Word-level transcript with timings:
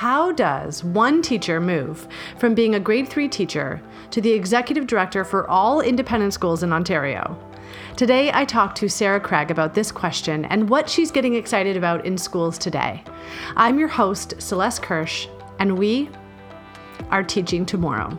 How 0.00 0.32
does 0.32 0.82
one 0.82 1.20
teacher 1.20 1.60
move 1.60 2.08
from 2.38 2.54
being 2.54 2.74
a 2.74 2.80
grade 2.80 3.06
three 3.06 3.28
teacher 3.28 3.82
to 4.12 4.22
the 4.22 4.32
executive 4.32 4.86
director 4.86 5.24
for 5.24 5.46
all 5.46 5.82
independent 5.82 6.32
schools 6.32 6.62
in 6.62 6.72
Ontario? 6.72 7.36
Today, 7.98 8.30
I 8.32 8.46
talked 8.46 8.78
to 8.78 8.88
Sarah 8.88 9.20
Craig 9.20 9.50
about 9.50 9.74
this 9.74 9.92
question 9.92 10.46
and 10.46 10.70
what 10.70 10.88
she's 10.88 11.10
getting 11.10 11.34
excited 11.34 11.76
about 11.76 12.06
in 12.06 12.16
schools 12.16 12.56
today. 12.56 13.04
I'm 13.56 13.78
your 13.78 13.88
host, 13.88 14.40
Celeste 14.40 14.80
Kirsch, 14.80 15.28
and 15.58 15.78
we 15.78 16.08
are 17.10 17.22
teaching 17.22 17.66
tomorrow. 17.66 18.18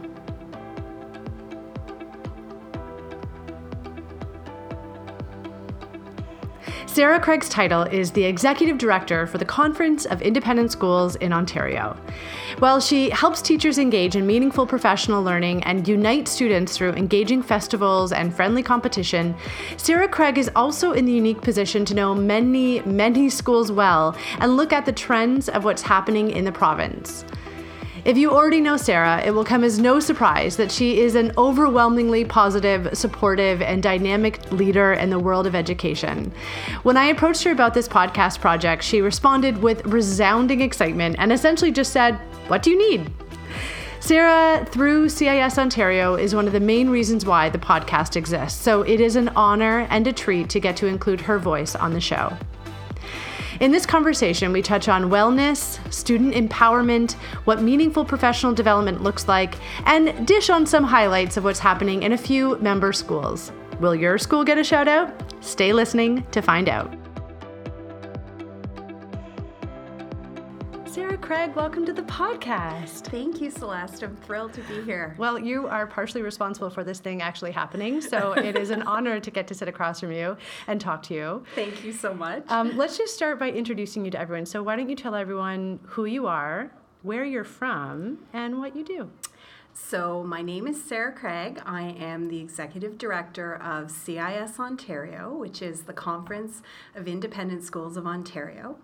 Sarah 6.92 7.22
Craig's 7.22 7.48
title 7.48 7.84
is 7.84 8.12
the 8.12 8.26
Executive 8.26 8.78
Director 8.78 9.26
for 9.26 9.38
the 9.38 9.46
Conference 9.46 10.04
of 10.04 10.22
Independent 10.22 10.74
Schools 10.74 11.16
in 11.16 11.32
Ontario. 11.32 11.96
While 12.60 12.82
she 12.82 13.10
helps 13.12 13.42
teachers 13.42 13.78
engage 13.78 14.18
in 14.18 14.28
meaningful 14.28 14.68
professional 14.68 15.24
learning 15.24 15.64
and 15.64 15.88
unite 15.88 16.28
students 16.28 16.76
through 16.76 16.92
engaging 16.92 17.44
festivals 17.44 18.12
and 18.12 18.36
friendly 18.36 18.62
competition. 18.62 19.34
Sarah 19.78 20.10
Craig 20.10 20.38
is 20.38 20.52
also 20.54 20.92
in 20.92 21.06
the 21.06 21.14
unique 21.14 21.40
position 21.40 21.86
to 21.86 21.96
know 21.96 22.14
many, 22.14 22.82
many 22.82 23.30
schools 23.30 23.72
well 23.72 24.14
and 24.40 24.58
look 24.58 24.74
at 24.74 24.86
the 24.86 24.92
trends 24.92 25.48
of 25.48 25.64
what's 25.64 25.82
happening 25.82 26.30
in 26.30 26.44
the 26.44 26.52
province. 26.52 27.24
If 28.04 28.18
you 28.18 28.32
already 28.32 28.62
know 28.62 28.78
Sarah, 28.78 29.22
it 29.24 29.30
will 29.30 29.46
come 29.46 29.64
as 29.64 29.78
no 29.78 30.00
surprise 30.00 30.58
that 30.58 30.72
she 30.72 31.02
is 31.02 31.14
an 31.14 31.32
overwhelmingly 31.38 32.26
positive, 32.26 32.90
supportive, 32.98 33.62
and 33.62 33.84
dynamic 33.84 34.52
leader 34.52 34.94
in 34.94 35.12
the 35.12 35.20
world 35.20 35.46
of 35.46 35.54
education. 35.54 36.32
When 36.82 36.98
I 36.98 37.06
approached 37.06 37.44
her 37.44 37.52
about 37.52 37.76
this 37.76 37.88
podcast 37.88 38.42
project, 38.42 38.84
she 38.84 39.02
responded 39.02 39.60
with 39.60 39.86
resounding 39.86 40.62
excitement 40.62 41.18
and 41.20 41.32
essentially 41.32 41.72
just 41.72 41.94
said, 41.94 42.16
What 42.48 42.64
do 42.64 42.72
you 42.72 42.90
need? 42.90 43.12
Sarah, 44.00 44.66
through 44.66 45.08
CIS 45.10 45.60
Ontario, 45.60 46.16
is 46.16 46.34
one 46.34 46.48
of 46.48 46.54
the 46.54 46.60
main 46.60 46.90
reasons 46.90 47.24
why 47.24 47.50
the 47.50 47.60
podcast 47.60 48.16
exists, 48.16 48.60
so 48.60 48.82
it 48.82 49.00
is 49.00 49.16
an 49.16 49.30
honor 49.30 49.86
and 49.92 50.08
a 50.08 50.12
treat 50.12 50.50
to 50.50 50.60
get 50.60 50.76
to 50.78 50.88
include 50.88 51.22
her 51.22 51.38
voice 51.38 51.76
on 51.76 51.94
the 51.94 52.02
show. 52.02 52.36
In 53.62 53.72
this 53.72 53.86
conversation, 53.86 54.52
we 54.52 54.64
touch 54.64 54.90
on 54.90 55.12
wellness, 55.12 55.78
student 55.94 56.34
empowerment, 56.34 57.12
what 57.44 57.62
meaningful 57.62 58.04
professional 58.04 58.56
development 58.56 59.04
looks 59.04 59.28
like, 59.28 59.54
and 59.86 60.26
dish 60.26 60.50
on 60.50 60.66
some 60.66 60.84
highlights 60.84 61.38
of 61.38 61.44
what's 61.44 61.60
happening 61.60 62.02
in 62.02 62.14
a 62.14 62.18
few 62.18 62.58
member 62.58 62.92
schools. 62.92 63.52
Will 63.80 63.94
your 63.94 64.18
school 64.18 64.44
get 64.44 64.58
a 64.58 64.64
shout 64.64 64.88
out? 64.88 65.14
Stay 65.42 65.74
listening 65.74 66.26
to 66.32 66.42
find 66.42 66.70
out. 66.70 67.01
Craig, 71.22 71.56
welcome 71.56 71.86
to 71.86 71.94
the 71.94 72.02
podcast. 72.02 73.06
Thank 73.06 73.40
you, 73.40 73.52
Celeste. 73.52 74.04
I'm 74.04 74.16
thrilled 74.18 74.54
to 74.54 74.62
be 74.62 74.82
here. 74.82 75.16
Well, 75.18 75.38
you 75.40 75.68
are 75.68 75.86
partially 75.86 76.24
responsible 76.24 76.70
for 76.70 76.84
this 76.84 77.00
thing 77.00 77.22
actually 77.22 77.52
happening, 77.52 78.02
so 78.02 78.34
it 78.38 78.58
is 78.58 78.72
an 78.72 78.82
honor 78.82 79.20
to 79.20 79.32
get 79.32 79.48
to 79.48 79.54
sit 79.54 79.68
across 79.68 80.00
from 80.00 80.12
you 80.12 80.36
and 80.68 80.82
talk 80.82 81.04
to 81.04 81.14
you. 81.14 81.44
Thank 81.56 81.84
you 81.84 81.94
so 81.94 82.14
much. 82.14 82.44
Um, 82.50 82.76
let's 82.76 82.98
just 82.98 83.16
start 83.16 83.40
by 83.40 83.52
introducing 83.52 84.04
you 84.04 84.12
to 84.12 84.20
everyone. 84.20 84.46
So, 84.46 84.64
why 84.64 84.76
don't 84.76 84.90
you 84.90 84.96
tell 84.96 85.16
everyone 85.16 85.80
who 85.84 86.06
you 86.06 86.28
are, 86.28 86.72
where 87.04 87.24
you're 87.24 87.44
from, 87.44 88.20
and 88.34 88.60
what 88.60 88.76
you 88.76 88.84
do? 88.84 89.10
So, 89.74 90.24
my 90.24 90.42
name 90.42 90.68
is 90.68 90.84
Sarah 90.84 91.14
Craig. 91.14 91.62
I 91.66 91.96
am 92.00 92.28
the 92.28 92.40
executive 92.40 92.98
director 92.98 93.56
of 93.56 93.90
CIS 93.90 94.60
Ontario, 94.60 95.34
which 95.34 95.62
is 95.62 95.84
the 95.84 95.94
Conference 95.94 96.62
of 96.96 97.08
Independent 97.08 97.64
Schools 97.64 97.96
of 97.96 98.06
Ontario. 98.06 98.78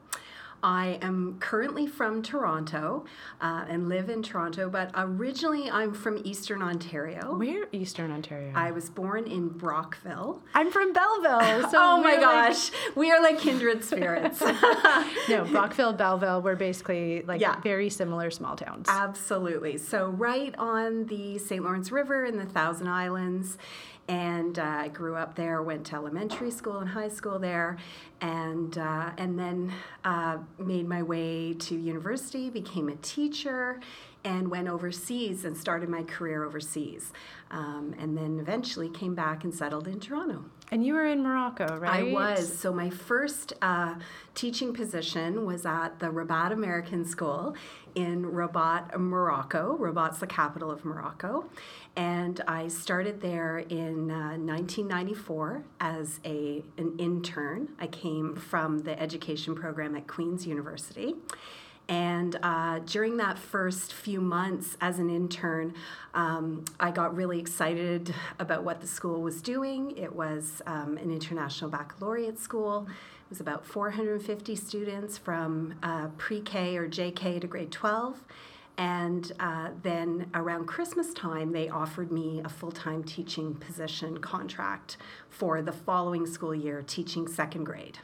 I 0.64 1.00
am 1.02 1.38
currently 1.40 1.88
from 1.88 2.22
Toronto 2.22 3.06
uh, 3.42 3.66
and 3.68 3.90
live 3.90 4.10
in 4.10 4.24
Toronto, 4.24 4.70
but 4.70 4.92
originally 4.96 5.70
I'm 5.70 5.94
from 5.94 6.20
Eastern 6.24 6.62
Ontario. 6.62 7.36
Where 7.36 7.68
Eastern 7.72 8.12
Ontario? 8.12 8.52
I 8.56 8.72
was 8.72 8.90
born 8.90 9.26
in 9.26 9.50
Brockville. 9.50 10.42
I'm 10.54 10.72
from 10.72 10.94
Belleville. 10.94 11.68
So 11.68 11.78
oh 11.80 12.02
my 12.02 12.16
gosh, 12.16 12.72
like... 12.72 12.96
we 12.96 13.12
are 13.12 13.22
like 13.22 13.40
kindred 13.40 13.84
spirits. 13.84 14.42
no, 15.30 15.46
Brockville, 15.52 15.94
Belleville, 15.94 16.42
we're 16.42 16.56
basically 16.56 17.24
like 17.24 17.42
yeah. 17.42 17.60
very 17.62 17.90
similar 17.90 18.32
small 18.32 18.56
towns. 18.56 18.88
Absolutely. 18.90 19.78
So 19.78 20.08
right 20.08 20.56
on 20.58 21.06
the 21.08 21.38
St. 21.40 21.64
Lawrence 21.64 21.92
River 21.92 22.26
in 22.26 22.38
the 22.38 22.46
Thousand 22.46 22.88
Islands 22.88 23.58
and 24.08 24.58
uh, 24.58 24.64
I 24.64 24.88
grew 24.90 25.16
up 25.16 25.36
there. 25.36 25.62
Went 25.62 25.86
to 25.88 25.96
elementary 25.96 26.52
school 26.52 26.78
and 26.78 26.90
high 26.90 27.10
school 27.10 27.40
there, 27.40 27.78
and 28.22 28.78
uh, 28.78 29.12
and 29.18 29.38
then 29.38 29.74
uh, 30.04 30.38
made 30.58 30.88
my 30.88 31.04
way 31.04 31.54
to 31.54 31.76
university. 31.76 32.50
Became 32.50 32.90
a 32.90 32.96
teacher, 32.98 33.80
and 34.24 34.50
went 34.50 34.68
overseas 34.68 35.46
and 35.46 35.56
started 35.56 35.90
my 35.90 36.04
career 36.04 36.44
overseas, 36.44 37.12
um, 37.52 37.96
and 38.00 38.18
then 38.18 38.40
eventually 38.40 38.90
came 38.90 39.16
back 39.16 39.44
and 39.44 39.54
settled 39.54 39.88
in 39.88 40.00
Toronto. 40.00 40.46
And 40.70 40.86
you 40.86 40.96
were 40.96 41.06
in 41.06 41.24
Morocco, 41.24 41.78
right? 41.78 42.10
I 42.10 42.12
was. 42.12 42.58
So 42.60 42.74
my 42.74 42.90
first 42.90 43.54
uh, 43.62 43.96
teaching 44.36 44.74
position 44.74 45.46
was 45.46 45.66
at 45.66 46.00
the 46.00 46.08
Rabat 46.08 46.52
American 46.52 47.06
School 47.06 47.56
in 47.98 48.28
Rabat, 48.28 49.00
Morocco. 49.00 49.76
Rabat's 49.76 50.20
the 50.20 50.28
capital 50.28 50.70
of 50.70 50.86
Morocco. 50.86 51.46
And 51.96 52.40
I 52.48 52.68
started 52.68 53.22
there 53.22 53.58
in 53.58 54.12
uh, 54.12 54.38
1994 54.38 55.64
as 55.80 56.20
a, 56.24 56.64
an 56.78 56.94
intern. 57.00 57.70
I 57.80 57.88
came 57.88 58.36
from 58.36 58.84
the 58.84 59.02
education 59.02 59.56
program 59.56 59.96
at 59.96 60.06
Queen's 60.06 60.46
University. 60.46 61.16
And 61.90 62.38
uh, 62.44 62.80
during 62.80 63.18
that 63.18 63.40
first 63.40 63.94
few 63.94 64.20
months 64.20 64.76
as 64.82 65.00
an 65.00 65.10
intern, 65.10 65.74
um, 66.14 66.66
I 66.80 66.92
got 66.92 67.16
really 67.16 67.40
excited 67.40 68.14
about 68.40 68.64
what 68.64 68.82
the 68.82 68.88
school 68.88 69.22
was 69.22 69.42
doing. 69.42 69.96
It 69.98 70.14
was 70.14 70.62
um, 70.66 70.98
an 70.98 71.12
international 71.12 71.70
baccalaureate 71.70 72.40
school. 72.40 72.88
It 72.90 73.30
was 73.30 73.40
about 73.40 73.66
450 73.66 74.56
students 74.56 75.18
from 75.18 75.76
uh, 75.82 76.08
pre 76.18 76.42
K 76.42 76.78
or 76.78 76.90
JK 76.90 77.42
to 77.42 77.48
grade 77.48 77.72
12. 77.72 78.22
And 78.78 79.32
uh, 79.40 79.70
then 79.82 80.30
around 80.36 80.68
Christmas 80.68 81.14
time, 81.14 81.52
they 81.52 81.68
offered 81.68 82.12
me 82.12 82.42
a 82.44 82.50
full 82.50 82.72
time 82.72 83.04
teaching 83.04 83.56
position 83.56 84.20
contract 84.20 84.98
for 85.30 85.62
the 85.62 85.72
following 85.72 86.28
school 86.28 86.54
year, 86.54 86.84
teaching 86.86 87.28
second 87.28 87.64
grade. 87.64 87.98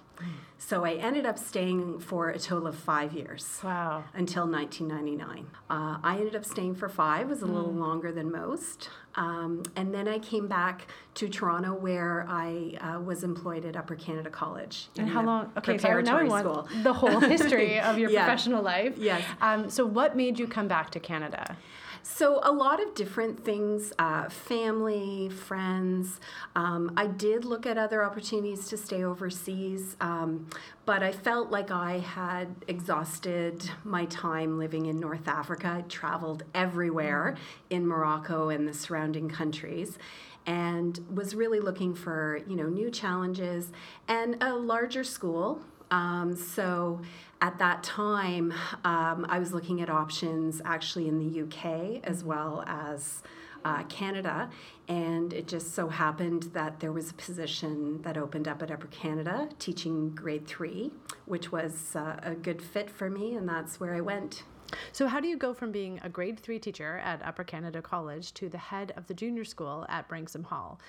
So 0.58 0.86
I 0.86 0.94
ended 0.94 1.26
up 1.26 1.38
staying 1.38 2.00
for 2.00 2.30
a 2.30 2.40
total 2.40 2.68
of 2.68 2.76
five 2.76 3.12
years. 3.14 3.60
Wow. 3.64 4.06
Until 4.14 4.48
1999. 4.48 5.46
Uh, 5.70 5.98
I 6.02 6.18
ended 6.18 6.36
up 6.36 6.46
staying 6.46 6.76
for 6.76 6.88
five, 6.88 7.30
was 7.30 7.44
a 7.44 7.46
mm. 7.46 7.54
little 7.54 7.74
longer 7.74 8.12
than 8.12 8.32
most. 8.32 8.90
Um, 9.16 9.64
and 9.76 9.94
then 9.94 10.08
I 10.08 10.20
came 10.20 10.48
back 10.48 10.88
to 11.16 11.28
Toronto 11.28 11.74
where 11.74 12.26
I 12.30 12.78
uh, 12.80 13.02
was 13.02 13.24
employed 13.24 13.66
at 13.66 13.76
Upper 13.76 13.96
Canada 13.96 14.30
College. 14.30 14.88
And 14.98 15.10
how 15.10 15.24
long? 15.24 15.52
Okay, 15.58 15.78
so 15.78 16.00
now 16.00 16.18
I 16.18 16.24
want 16.24 16.46
school. 16.46 16.68
the 16.82 16.94
whole 16.94 17.20
history 17.36 17.80
of 17.80 18.00
your 18.00 18.10
yeah. 18.10 18.26
professional 18.26 18.64
life. 18.64 18.98
Yes. 18.98 19.24
Um, 19.42 19.70
so 19.70 19.86
what 19.86 20.16
made 20.16 20.40
you 20.40 20.48
come 20.48 20.68
back 20.68 20.90
to 20.92 21.00
Canada? 21.00 21.58
So, 22.06 22.42
a 22.44 22.52
lot 22.52 22.84
of 22.84 22.94
different 22.96 23.46
things 23.46 23.94
uh, 23.98 24.28
family, 24.28 25.30
friends. 25.30 26.20
Um, 26.54 26.92
I 26.98 27.08
did 27.08 27.46
look 27.46 27.66
at 27.66 27.78
other 27.78 28.04
opportunities 28.04 28.68
to 28.68 28.78
stay 28.78 29.06
overseas, 29.06 29.96
um, 30.02 30.50
but 30.86 31.02
I 31.02 31.14
felt 31.14 31.50
like 31.50 31.72
I 31.72 32.00
had 32.00 32.54
exhausted 32.68 33.72
my 33.86 34.04
time 34.06 34.60
living 34.60 34.88
in 34.88 35.00
North 35.00 35.30
Africa. 35.30 35.76
I 35.78 35.82
traveled 35.84 36.44
everywhere 36.54 37.38
in 37.70 37.88
Morocco 37.88 38.50
and 38.50 38.68
the 38.68 38.74
surrounding 38.74 39.30
countries 39.30 39.98
and 40.46 41.00
was 41.10 41.34
really 41.34 41.62
looking 41.62 41.96
for 41.96 42.42
you 42.46 42.58
know 42.58 42.68
new 42.68 42.92
challenges 42.92 43.72
and 44.10 44.36
a 44.44 44.54
larger 44.54 45.06
school 45.06 45.62
um, 45.94 46.36
so 46.36 47.02
at 47.40 47.60
that 47.60 47.84
time, 47.84 48.52
um, 48.84 49.28
I 49.30 49.38
was 49.38 49.54
looking 49.54 49.80
at 49.80 49.92
options 49.92 50.60
actually 50.66 51.08
in 51.08 51.20
the 51.20 51.44
UK 51.44 52.02
as 52.04 52.24
well 52.24 52.64
as 52.66 53.22
uh, 53.64 53.84
Canada, 53.84 54.50
and 54.88 55.32
it 55.34 55.48
just 55.48 55.76
so 55.76 55.88
happened 55.88 56.44
that 56.54 56.80
there 56.80 56.92
was 56.92 57.12
a 57.12 57.14
position 57.14 58.02
that 58.02 58.18
opened 58.18 58.48
up 58.48 58.64
at 58.64 58.72
Upper 58.72 58.88
Canada 58.88 59.48
teaching 59.60 60.10
grade 60.16 60.48
three, 60.48 60.92
which 61.26 61.52
was 61.52 61.96
uh, 61.96 62.20
a 62.24 62.34
good 62.34 62.62
fit 62.62 62.90
for 62.90 63.08
me, 63.10 63.36
and 63.36 63.48
that's 63.48 63.80
where 63.80 63.94
I 63.94 64.02
went. 64.02 64.44
So, 64.92 65.08
how 65.08 65.20
do 65.20 65.28
you 65.28 65.38
go 65.38 65.54
from 65.54 65.72
being 65.72 66.00
a 66.04 66.10
grade 66.10 66.40
three 66.40 66.58
teacher 66.58 66.98
at 67.04 67.24
Upper 67.24 67.44
Canada 67.44 67.84
College 67.84 68.34
to 68.34 68.50
the 68.50 68.58
head 68.58 68.92
of 68.98 69.06
the 69.06 69.14
junior 69.14 69.44
school 69.44 69.86
at 69.90 70.08
Branksome 70.08 70.46
Hall? 70.46 70.80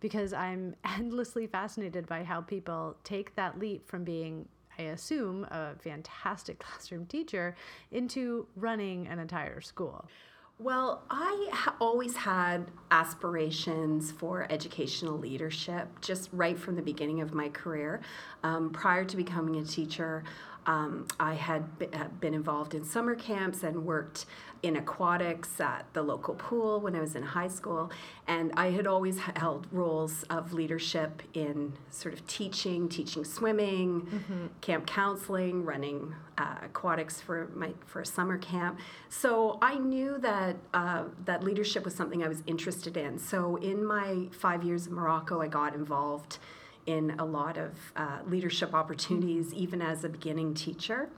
Because 0.00 0.32
I'm 0.32 0.74
endlessly 0.84 1.46
fascinated 1.46 2.06
by 2.06 2.24
how 2.24 2.40
people 2.40 2.96
take 3.04 3.34
that 3.36 3.58
leap 3.58 3.86
from 3.86 4.04
being 4.04 4.48
I 4.78 4.82
assume, 4.82 5.44
a 5.50 5.74
fantastic 5.78 6.58
classroom 6.64 7.06
teacher 7.06 7.54
into 7.90 8.46
running 8.56 9.06
an 9.06 9.18
entire 9.18 9.60
school? 9.60 10.06
Well, 10.58 11.02
I 11.10 11.48
ha- 11.52 11.74
always 11.80 12.14
had 12.16 12.70
aspirations 12.90 14.12
for 14.12 14.46
educational 14.50 15.18
leadership 15.18 15.88
just 16.00 16.28
right 16.32 16.56
from 16.58 16.76
the 16.76 16.82
beginning 16.82 17.20
of 17.20 17.32
my 17.32 17.48
career. 17.48 18.00
Um, 18.44 18.70
prior 18.70 19.04
to 19.04 19.16
becoming 19.16 19.56
a 19.56 19.64
teacher, 19.64 20.24
Um, 20.66 21.06
I 21.20 21.34
had 21.34 21.78
b- 21.78 21.88
been 22.20 22.32
involved 22.32 22.74
in 22.74 22.84
summer 22.84 23.14
camps 23.14 23.62
and 23.64 23.84
worked 23.84 24.24
in 24.64 24.76
aquatics 24.76 25.60
at 25.60 25.84
the 25.92 26.02
local 26.02 26.34
pool 26.34 26.80
when 26.80 26.96
I 26.96 27.00
was 27.00 27.14
in 27.14 27.22
high 27.22 27.48
school. 27.48 27.92
And 28.26 28.50
I 28.56 28.70
had 28.70 28.86
always 28.86 29.18
held 29.18 29.66
roles 29.70 30.22
of 30.30 30.54
leadership 30.54 31.22
in 31.34 31.74
sort 31.90 32.14
of 32.14 32.26
teaching, 32.26 32.88
teaching 32.88 33.24
swimming, 33.26 34.00
mm-hmm. 34.00 34.46
camp 34.62 34.86
counseling, 34.86 35.64
running 35.66 36.14
uh, 36.38 36.56
aquatics 36.62 37.20
for 37.20 37.50
my 37.54 37.74
for 37.84 38.00
a 38.00 38.06
summer 38.06 38.38
camp. 38.38 38.80
So 39.10 39.58
I 39.60 39.74
knew 39.76 40.16
that 40.18 40.56
uh, 40.72 41.04
that 41.26 41.44
leadership 41.44 41.84
was 41.84 41.94
something 41.94 42.24
I 42.24 42.28
was 42.28 42.42
interested 42.46 42.96
in. 42.96 43.18
So 43.18 43.56
in 43.56 43.84
my 43.84 44.28
five 44.32 44.64
years 44.64 44.86
in 44.86 44.94
Morocco, 44.94 45.42
I 45.42 45.48
got 45.48 45.74
involved 45.74 46.38
in 46.86 47.14
a 47.18 47.24
lot 47.24 47.58
of 47.58 47.72
uh, 47.96 48.20
leadership 48.26 48.74
opportunities, 48.74 49.52
even 49.52 49.82
as 49.82 50.04
a 50.04 50.08
beginning 50.08 50.54
teacher. 50.54 51.10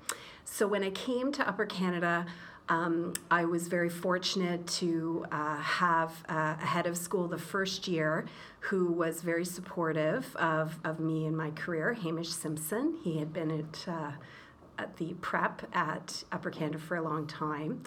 So 0.45 0.67
when 0.67 0.83
I 0.83 0.91
came 0.91 1.33
to 1.33 1.49
Upper 1.49 1.67
Canada, 1.67 2.27
um, 2.69 3.13
I 3.31 3.45
was 3.45 3.69
very 3.69 3.89
fortunate 3.89 4.67
to 4.67 5.25
uh, 5.31 5.57
have 5.57 6.13
uh, 6.29 6.57
a 6.61 6.67
head 6.67 6.87
of 6.87 6.97
school 6.97 7.29
the 7.29 7.39
first 7.39 7.87
year 7.87 8.27
who 8.61 8.91
was 8.91 9.21
very 9.21 9.45
supportive 9.45 10.35
of, 10.37 10.77
of 10.85 10.99
me 10.99 11.27
in 11.27 11.37
my 11.37 11.51
career, 11.51 11.95
Hamish 11.95 12.31
Simpson. 12.31 12.97
He 13.05 13.19
had 13.19 13.33
been 13.33 13.51
at, 13.51 13.89
uh, 13.89 14.11
at 14.79 14.97
the 14.97 15.15
prep 15.21 15.63
at 15.73 16.25
Upper 16.33 16.51
Canada 16.51 16.79
for 16.79 16.97
a 16.97 17.03
long 17.03 17.27
time. 17.27 17.85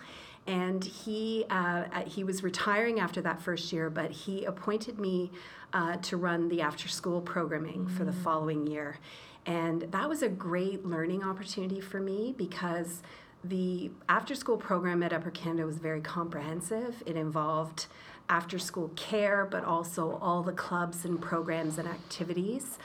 And 0.48 0.84
he, 0.84 1.46
uh, 1.50 2.02
he 2.06 2.24
was 2.24 2.42
retiring 2.42 3.00
after 3.00 3.22
that 3.22 3.42
first 3.42 3.74
year, 3.74 3.90
but 3.90 4.12
he 4.12 4.46
appointed 4.46 4.98
me 4.98 5.32
uh, 5.74 5.98
to 5.98 6.18
run 6.18 6.48
the 6.48 6.62
after 6.62 6.88
school 6.88 7.22
programming 7.22 7.86
mm. 7.86 7.92
for 7.92 8.06
the 8.06 8.12
mm. 8.12 8.24
following 8.24 8.66
year. 8.66 8.98
And 9.46 9.82
that 9.92 10.08
was 10.08 10.22
a 10.22 10.30
great 10.30 10.86
learning 10.86 11.24
opportunity 11.24 11.82
for 11.82 12.00
me 12.00 12.34
because 12.38 13.02
the 13.44 13.92
after 14.08 14.36
school 14.36 14.58
program 14.58 15.02
at 15.04 15.14
Upper 15.14 15.32
Canada 15.32 15.66
was 15.66 15.78
very 15.78 16.02
comprehensive. 16.02 17.02
It 17.06 17.16
involved 17.16 17.88
after 18.30 18.60
school 18.60 18.90
care, 18.96 19.46
but 19.46 19.64
also 19.64 20.18
all 20.22 20.44
the 20.44 20.52
clubs 20.54 21.06
and 21.06 21.22
programs 21.22 21.78
and 21.78 21.88
activities. 21.88 22.78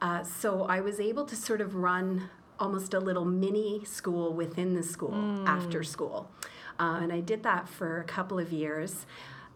Uh, 0.00 0.22
so 0.22 0.64
I 0.64 0.80
was 0.80 1.00
able 1.00 1.24
to 1.26 1.36
sort 1.36 1.60
of 1.60 1.74
run 1.76 2.28
almost 2.58 2.94
a 2.94 3.00
little 3.00 3.24
mini 3.24 3.84
school 3.84 4.32
within 4.34 4.74
the 4.74 4.82
school 4.82 5.10
mm. 5.10 5.46
after 5.46 5.82
school. 5.82 6.30
Uh, 6.78 7.00
and 7.02 7.12
I 7.12 7.20
did 7.20 7.42
that 7.42 7.68
for 7.68 8.00
a 8.00 8.04
couple 8.04 8.38
of 8.38 8.52
years. 8.52 9.06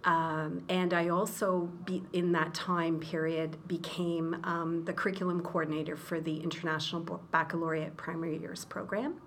Um, 0.04 0.62
and 0.68 0.94
I 0.94 1.08
also, 1.08 1.68
be, 1.84 2.02
in 2.12 2.32
that 2.32 2.54
time 2.54 3.00
period, 3.00 3.56
became 3.66 4.36
um, 4.44 4.84
the 4.84 4.92
curriculum 4.92 5.40
coordinator 5.42 5.96
for 5.96 6.20
the 6.20 6.36
International 6.36 7.00
Baccalaureate 7.32 7.96
Primary 7.96 8.38
Years 8.38 8.64
program. 8.64 9.20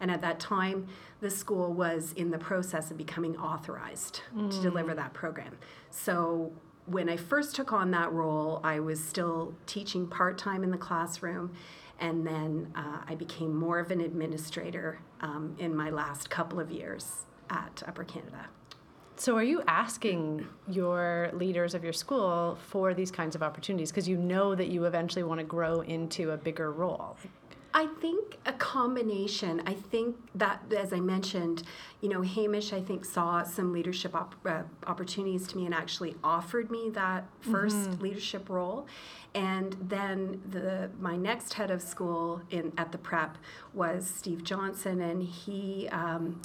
And 0.00 0.10
at 0.10 0.20
that 0.22 0.38
time, 0.40 0.88
the 1.20 1.30
school 1.30 1.72
was 1.72 2.12
in 2.12 2.30
the 2.30 2.38
process 2.38 2.90
of 2.90 2.96
becoming 2.96 3.36
authorized 3.36 4.20
mm. 4.34 4.50
to 4.50 4.60
deliver 4.60 4.94
that 4.94 5.12
program. 5.14 5.56
So 5.90 6.52
when 6.86 7.08
I 7.08 7.16
first 7.16 7.54
took 7.54 7.72
on 7.72 7.90
that 7.92 8.12
role, 8.12 8.60
I 8.62 8.80
was 8.80 9.02
still 9.02 9.54
teaching 9.66 10.06
part 10.06 10.38
time 10.38 10.62
in 10.62 10.70
the 10.70 10.78
classroom. 10.78 11.52
And 11.98 12.26
then 12.26 12.72
uh, 12.74 12.98
I 13.08 13.14
became 13.14 13.56
more 13.56 13.78
of 13.78 13.90
an 13.90 14.00
administrator 14.00 15.00
um, 15.20 15.56
in 15.58 15.74
my 15.74 15.90
last 15.90 16.28
couple 16.28 16.60
of 16.60 16.70
years 16.70 17.24
at 17.50 17.82
Upper 17.86 18.04
Canada. 18.04 18.46
So, 19.18 19.34
are 19.34 19.42
you 19.42 19.62
asking 19.66 20.46
your 20.68 21.30
leaders 21.32 21.74
of 21.74 21.82
your 21.82 21.94
school 21.94 22.58
for 22.68 22.92
these 22.92 23.10
kinds 23.10 23.34
of 23.34 23.42
opportunities 23.42 23.90
because 23.90 24.06
you 24.06 24.18
know 24.18 24.54
that 24.54 24.68
you 24.68 24.84
eventually 24.84 25.22
want 25.22 25.40
to 25.40 25.44
grow 25.44 25.80
into 25.80 26.32
a 26.32 26.36
bigger 26.36 26.70
role? 26.70 27.16
I 27.76 27.88
think 28.00 28.38
a 28.46 28.54
combination. 28.54 29.62
I 29.66 29.74
think 29.74 30.16
that, 30.34 30.62
as 30.74 30.94
I 30.94 31.00
mentioned, 31.00 31.62
you 32.00 32.08
know, 32.08 32.22
Hamish, 32.22 32.72
I 32.72 32.80
think, 32.80 33.04
saw 33.04 33.42
some 33.42 33.70
leadership 33.70 34.14
op- 34.14 34.34
uh, 34.46 34.62
opportunities 34.86 35.46
to 35.48 35.58
me 35.58 35.66
and 35.66 35.74
actually 35.74 36.14
offered 36.24 36.70
me 36.70 36.88
that 36.94 37.26
1st 37.46 37.70
mm-hmm. 37.72 38.02
leadership 38.02 38.48
role. 38.48 38.86
And 39.34 39.76
then 39.78 40.40
the 40.48 40.88
my 40.98 41.16
next 41.16 41.52
head 41.52 41.70
of 41.70 41.82
school 41.82 42.40
in 42.50 42.72
at 42.78 42.92
the 42.92 42.98
prep 42.98 43.36
was 43.74 44.06
Steve 44.06 44.42
Johnson, 44.42 45.00
and 45.00 45.22
he. 45.22 45.88
Um, 45.92 46.40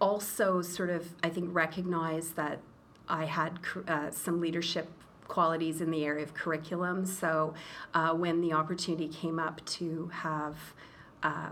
also 0.00 0.60
sort 0.62 0.90
of, 0.90 1.14
I 1.22 1.28
think, 1.28 1.54
recognized 1.54 2.34
that 2.34 2.58
I 3.08 3.24
had 3.24 3.60
uh, 3.86 4.10
some 4.10 4.40
leadership 4.40 4.88
qualities 5.32 5.80
in 5.80 5.90
the 5.90 6.04
area 6.04 6.22
of 6.22 6.34
curriculum. 6.34 7.06
So 7.06 7.54
uh, 7.94 8.12
when 8.12 8.42
the 8.42 8.52
opportunity 8.52 9.08
came 9.08 9.38
up 9.38 9.64
to 9.78 10.10
have 10.12 10.56
uh, 11.22 11.50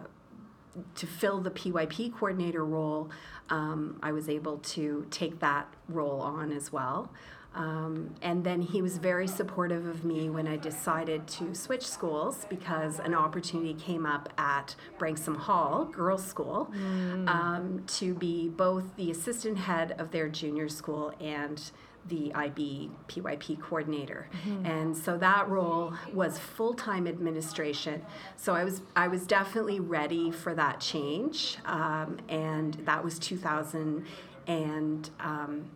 to 0.94 1.06
fill 1.06 1.40
the 1.40 1.50
PYP 1.50 2.12
coordinator 2.12 2.64
role, 2.64 3.10
um, 3.48 3.98
I 4.02 4.12
was 4.12 4.28
able 4.28 4.58
to 4.58 5.06
take 5.10 5.40
that 5.40 5.66
role 5.88 6.20
on 6.20 6.52
as 6.52 6.70
well. 6.70 7.10
Um, 7.54 8.14
and 8.22 8.44
then 8.44 8.62
he 8.62 8.80
was 8.80 8.98
very 8.98 9.26
supportive 9.26 9.86
of 9.86 10.04
me 10.04 10.30
when 10.30 10.46
I 10.46 10.56
decided 10.56 11.26
to 11.28 11.54
switch 11.54 11.84
schools 11.84 12.46
because 12.48 13.00
an 13.00 13.14
opportunity 13.14 13.74
came 13.74 14.06
up 14.06 14.28
at 14.38 14.76
Branksome 14.98 15.34
Hall 15.34 15.86
Girls' 15.86 16.24
School 16.24 16.70
mm. 16.72 17.28
um, 17.28 17.82
to 17.98 18.14
be 18.14 18.48
both 18.48 18.94
the 18.96 19.10
assistant 19.10 19.58
head 19.58 19.96
of 19.98 20.12
their 20.12 20.28
junior 20.28 20.68
school 20.68 21.12
and 21.18 21.72
the 22.08 22.32
IB 22.34 22.90
PYP 23.08 23.60
coordinator. 23.60 24.28
Mm-hmm. 24.44 24.66
And 24.66 24.96
so 24.96 25.16
that 25.18 25.48
role 25.48 25.92
was 26.12 26.38
full-time 26.38 27.06
administration. 27.06 28.02
So 28.36 28.54
I 28.54 28.64
was 28.64 28.82
I 28.96 29.08
was 29.08 29.26
definitely 29.26 29.80
ready 29.80 30.30
for 30.30 30.54
that 30.54 30.80
change. 30.80 31.58
Um, 31.66 32.18
and 32.28 32.74
that 32.84 33.04
was 33.04 33.18
2000 33.18 34.06
and 34.46 35.10
um, 35.20 35.70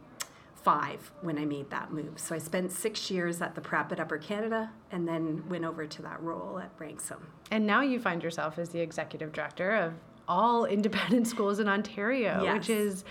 five 0.64 1.12
when 1.20 1.38
I 1.38 1.44
made 1.44 1.70
that 1.70 1.92
move. 1.92 2.18
So 2.18 2.34
I 2.34 2.38
spent 2.38 2.72
six 2.72 3.10
years 3.10 3.42
at 3.42 3.54
the 3.54 3.60
prep 3.60 3.92
at 3.92 4.00
Upper 4.00 4.18
Canada 4.18 4.70
and 4.90 5.06
then 5.06 5.46
went 5.48 5.64
over 5.64 5.86
to 5.86 6.02
that 6.02 6.20
role 6.22 6.58
at 6.58 6.74
Branksome. 6.76 7.26
And 7.50 7.66
now 7.66 7.82
you 7.82 8.00
find 8.00 8.22
yourself 8.22 8.58
as 8.58 8.70
the 8.70 8.80
executive 8.80 9.32
director 9.32 9.72
of 9.72 9.92
all 10.26 10.64
independent 10.64 11.26
schools 11.28 11.60
in 11.60 11.68
Ontario, 11.68 12.42
yes. 12.42 12.54
which 12.54 12.70
is 12.70 13.04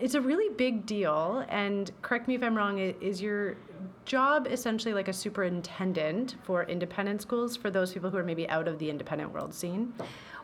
it's 0.00 0.14
a 0.14 0.20
really 0.20 0.52
big 0.54 0.86
deal. 0.86 1.44
And 1.48 1.90
correct 2.02 2.28
me 2.28 2.34
if 2.34 2.42
I'm 2.42 2.56
wrong, 2.56 2.78
is 2.78 3.20
your 3.20 3.56
job 4.04 4.46
essentially 4.50 4.94
like 4.94 5.08
a 5.08 5.12
superintendent 5.12 6.36
for 6.42 6.64
independent 6.64 7.22
schools 7.22 7.56
for 7.56 7.70
those 7.70 7.92
people 7.92 8.10
who 8.10 8.16
are 8.16 8.24
maybe 8.24 8.48
out 8.48 8.66
of 8.68 8.78
the 8.78 8.90
independent 8.90 9.32
world 9.32 9.54
scene? 9.54 9.92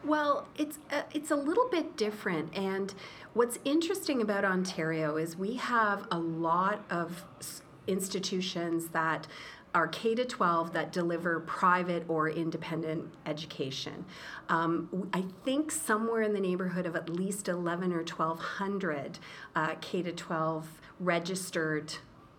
Well, 0.05 0.47
it's 0.57 0.79
a, 0.91 0.99
uh, 0.99 1.03
it's 1.15 1.31
a 1.31 1.37
little 1.37 1.69
bit 1.71 1.97
different, 1.97 2.55
and 2.55 2.93
what's 3.33 3.59
interesting 3.65 4.21
about 4.21 4.45
Ontario 4.45 5.17
is 5.17 5.35
we 5.35 5.55
have 5.55 6.07
a 6.11 6.19
lot 6.19 6.85
of 6.91 7.25
institutions 7.87 8.89
that 8.89 9.27
are 9.75 9.89
K 9.89 10.15
to 10.15 10.25
12 10.25 10.73
that 10.73 10.93
deliver 10.93 11.41
private 11.41 12.05
or 12.09 12.29
independent 12.29 13.13
education. 13.27 14.05
Um, 14.49 15.11
I 15.13 15.25
think 15.45 15.71
somewhere 15.73 16.23
in 16.23 16.33
the 16.33 16.41
neighborhood 16.41 16.87
of 16.87 16.95
at 16.95 17.09
least 17.09 17.49
11 17.49 17.93
or 17.93 17.99
1200 17.99 19.19
uh, 19.57 19.75
K 19.81 20.03
to 20.03 20.13
12 20.13 20.69
registered 21.01 21.95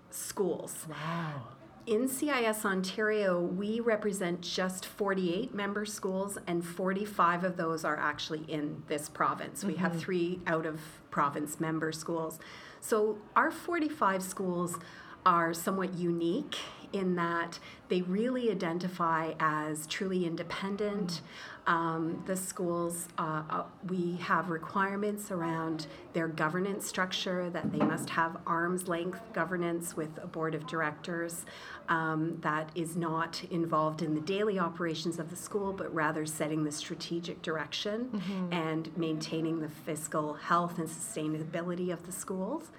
schools. 0.10 0.86
Wow 0.89 1.44
in 1.88 2.08
CIS 2.08 2.65
Ontario, 2.65 3.39
we 3.39 3.80
represent 3.80 4.42
just 4.42 4.86
48 4.86 5.54
member 5.54 5.86
schools, 5.86 6.38
and 6.48 6.65
45 6.65 7.44
of 7.44 7.58
those 7.58 7.86
are 7.86 7.98
actually 7.98 8.44
in 8.48 8.84
this 8.88 9.08
province. 9.08 9.60
Mm-hmm. 9.60 9.68
We 9.68 9.75
have 9.75 9.92
mm-hmm. 9.92 10.01
three 10.01 10.39
out 10.48 10.65
of 10.65 10.82
province 11.12 11.60
member 11.60 11.92
schools. 11.92 12.39
So 12.82 13.18
our 13.36 13.51
45 13.51 14.24
schools 14.24 14.77
are 15.25 15.54
somewhat 15.54 15.94
unique 15.94 16.58
in 16.96 17.16
that 17.16 17.60
they 17.90 18.02
really 18.02 18.50
identify 18.50 19.34
as 19.40 19.86
truly 19.88 20.25
independent. 20.25 21.22
Um, 21.68 22.24
the 22.28 22.36
schools, 22.36 23.08
uh, 23.18 23.42
uh, 23.50 23.64
we 23.88 24.18
have 24.18 24.50
requirements 24.50 25.32
around 25.32 25.88
their 26.14 26.28
governance 26.28 26.86
structure 26.86 27.50
that 27.50 27.72
they 27.72 27.80
must 27.80 28.10
have 28.12 28.38
arm's 28.46 28.88
length 28.88 29.20
governance 29.34 29.98
with 29.98 30.10
a 30.22 30.28
board 30.28 30.54
of 30.54 30.68
directors 30.68 31.44
um, 31.90 32.38
that 32.42 32.70
is 32.75 32.96
not 32.96 33.44
involved 33.50 34.04
in 34.04 34.14
the 34.14 34.22
daily 34.22 34.60
operations 34.60 35.18
of 35.18 35.32
the 35.32 35.36
school, 35.36 35.74
but 35.74 35.94
rather 35.94 36.25
setting 36.25 36.64
the 36.64 36.72
strategic 36.72 37.42
direction 37.42 38.10
mm-hmm. 38.14 38.54
and 38.54 38.96
maintaining 38.96 39.60
the 39.60 39.70
fiscal 39.70 40.36
health 40.36 40.78
and 40.78 40.88
sustainability 40.88 41.92
of 41.92 42.06
the 42.06 42.12
schools. 42.12 42.72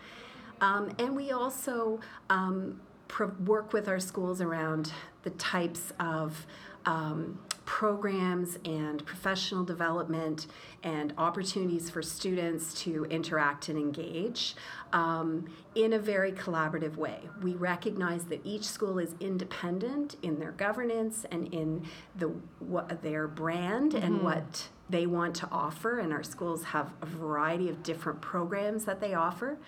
Um, 0.61 0.95
and 0.99 1.15
we 1.15 1.33
also 1.33 2.01
um, 2.31 2.81
pro- 3.09 3.33
work 3.45 3.73
with 3.73 3.89
our 3.89 4.01
schools 4.01 4.41
around 4.41 4.93
the 5.23 5.31
types 5.31 5.93
of 5.99 6.47
um, 6.85 7.39
programs 7.65 8.59
and 8.65 9.05
professional 9.05 9.65
development 9.65 10.47
and 10.85 11.13
opportunities 11.19 11.91
for 11.91 12.01
students 12.01 12.73
to 12.83 13.05
interact 13.07 13.69
and 13.69 13.77
engage 13.77 14.55
um, 14.93 15.45
in 15.75 15.95
a 15.95 15.99
very 15.99 16.31
collaborative 16.31 16.97
way. 16.97 17.19
We 17.43 17.55
recognize 17.55 18.25
that 18.27 18.41
each 18.45 18.63
school 18.63 19.01
is 19.01 19.17
independent 19.19 20.15
in 20.23 20.39
their 20.39 20.53
governance 20.53 21.27
and 21.33 21.53
in 21.53 21.85
the 22.15 22.29
what, 22.61 23.03
their 23.03 23.27
brand 23.27 23.93
mm-hmm. 23.93 24.05
and 24.05 24.23
what 24.23 24.69
they 24.89 25.07
want 25.07 25.35
to 25.35 25.49
offer, 25.51 25.99
and 25.99 26.13
our 26.13 26.23
schools 26.23 26.63
have 26.63 26.93
a 27.03 27.07
variety 27.07 27.69
of 27.69 27.83
different 27.83 28.21
programs 28.21 28.85
that 28.85 29.01
they 29.01 29.15
offer. 29.15 29.59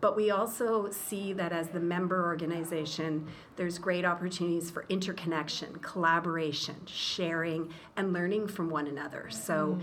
But 0.00 0.16
we 0.16 0.30
also 0.30 0.90
see 0.90 1.34
that 1.34 1.52
as 1.52 1.68
the 1.68 1.80
member 1.80 2.24
organization, 2.24 3.26
there's 3.56 3.76
great 3.78 4.04
opportunities 4.04 4.70
for 4.70 4.84
interconnection, 4.88 5.76
collaboration, 5.76 6.76
sharing, 6.86 7.72
and 7.96 8.12
learning 8.12 8.48
from 8.48 8.68
one 8.68 8.88
another. 8.88 9.30
So, 9.30 9.78
mm. 9.80 9.82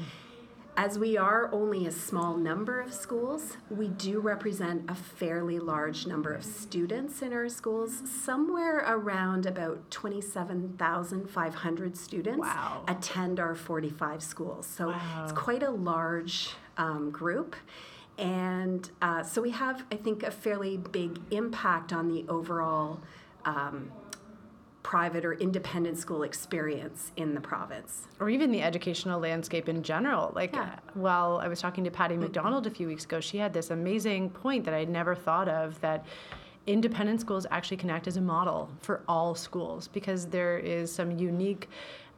as 0.77 0.99
we 0.99 1.17
are 1.17 1.51
only 1.51 1.87
a 1.87 1.91
small 1.91 2.37
number 2.37 2.79
of 2.79 2.93
schools, 2.93 3.57
we 3.71 3.87
do 3.87 4.19
represent 4.19 4.83
a 4.87 4.93
fairly 4.95 5.57
large 5.59 6.05
number 6.05 6.31
of 6.31 6.45
students 6.45 7.23
in 7.23 7.33
our 7.33 7.49
schools. 7.49 8.03
Somewhere 8.23 8.85
around 8.87 9.47
about 9.47 9.89
27,500 9.89 11.97
students 11.97 12.39
wow. 12.39 12.83
attend 12.87 13.39
our 13.39 13.55
45 13.55 14.21
schools. 14.21 14.67
So, 14.67 14.89
wow. 14.89 15.23
it's 15.23 15.33
quite 15.33 15.63
a 15.63 15.71
large 15.71 16.51
um, 16.77 17.09
group. 17.09 17.55
And 18.17 18.89
uh, 19.01 19.23
so 19.23 19.41
we 19.41 19.51
have, 19.51 19.83
I 19.91 19.95
think, 19.95 20.23
a 20.23 20.31
fairly 20.31 20.77
big 20.77 21.19
impact 21.31 21.93
on 21.93 22.07
the 22.07 22.25
overall 22.29 23.01
um, 23.45 23.91
private 24.83 25.25
or 25.25 25.33
independent 25.33 25.97
school 25.97 26.23
experience 26.23 27.11
in 27.15 27.33
the 27.33 27.41
province. 27.41 28.03
Or 28.19 28.29
even 28.29 28.51
the 28.51 28.61
educational 28.61 29.19
landscape 29.19 29.67
in 29.67 29.81
general. 29.81 30.31
Like, 30.35 30.53
yeah. 30.53 30.75
while 30.93 31.37
I 31.37 31.47
was 31.47 31.59
talking 31.59 31.83
to 31.85 31.91
Patty 31.91 32.15
mm-hmm. 32.15 32.23
McDonald 32.23 32.67
a 32.67 32.69
few 32.69 32.87
weeks 32.87 33.05
ago, 33.05 33.19
she 33.19 33.37
had 33.37 33.53
this 33.53 33.71
amazing 33.71 34.29
point 34.29 34.65
that 34.65 34.73
I'd 34.73 34.89
never 34.89 35.15
thought 35.15 35.47
of 35.47 35.79
that 35.81 36.05
independent 36.67 37.19
schools 37.19 37.45
actually 37.51 37.77
can 37.77 37.89
act 37.89 38.07
as 38.07 38.17
a 38.17 38.21
model 38.21 38.69
for 38.81 39.01
all 39.07 39.35
schools 39.35 39.87
because 39.87 40.27
there 40.27 40.57
is 40.57 40.93
some 40.93 41.11
unique 41.17 41.69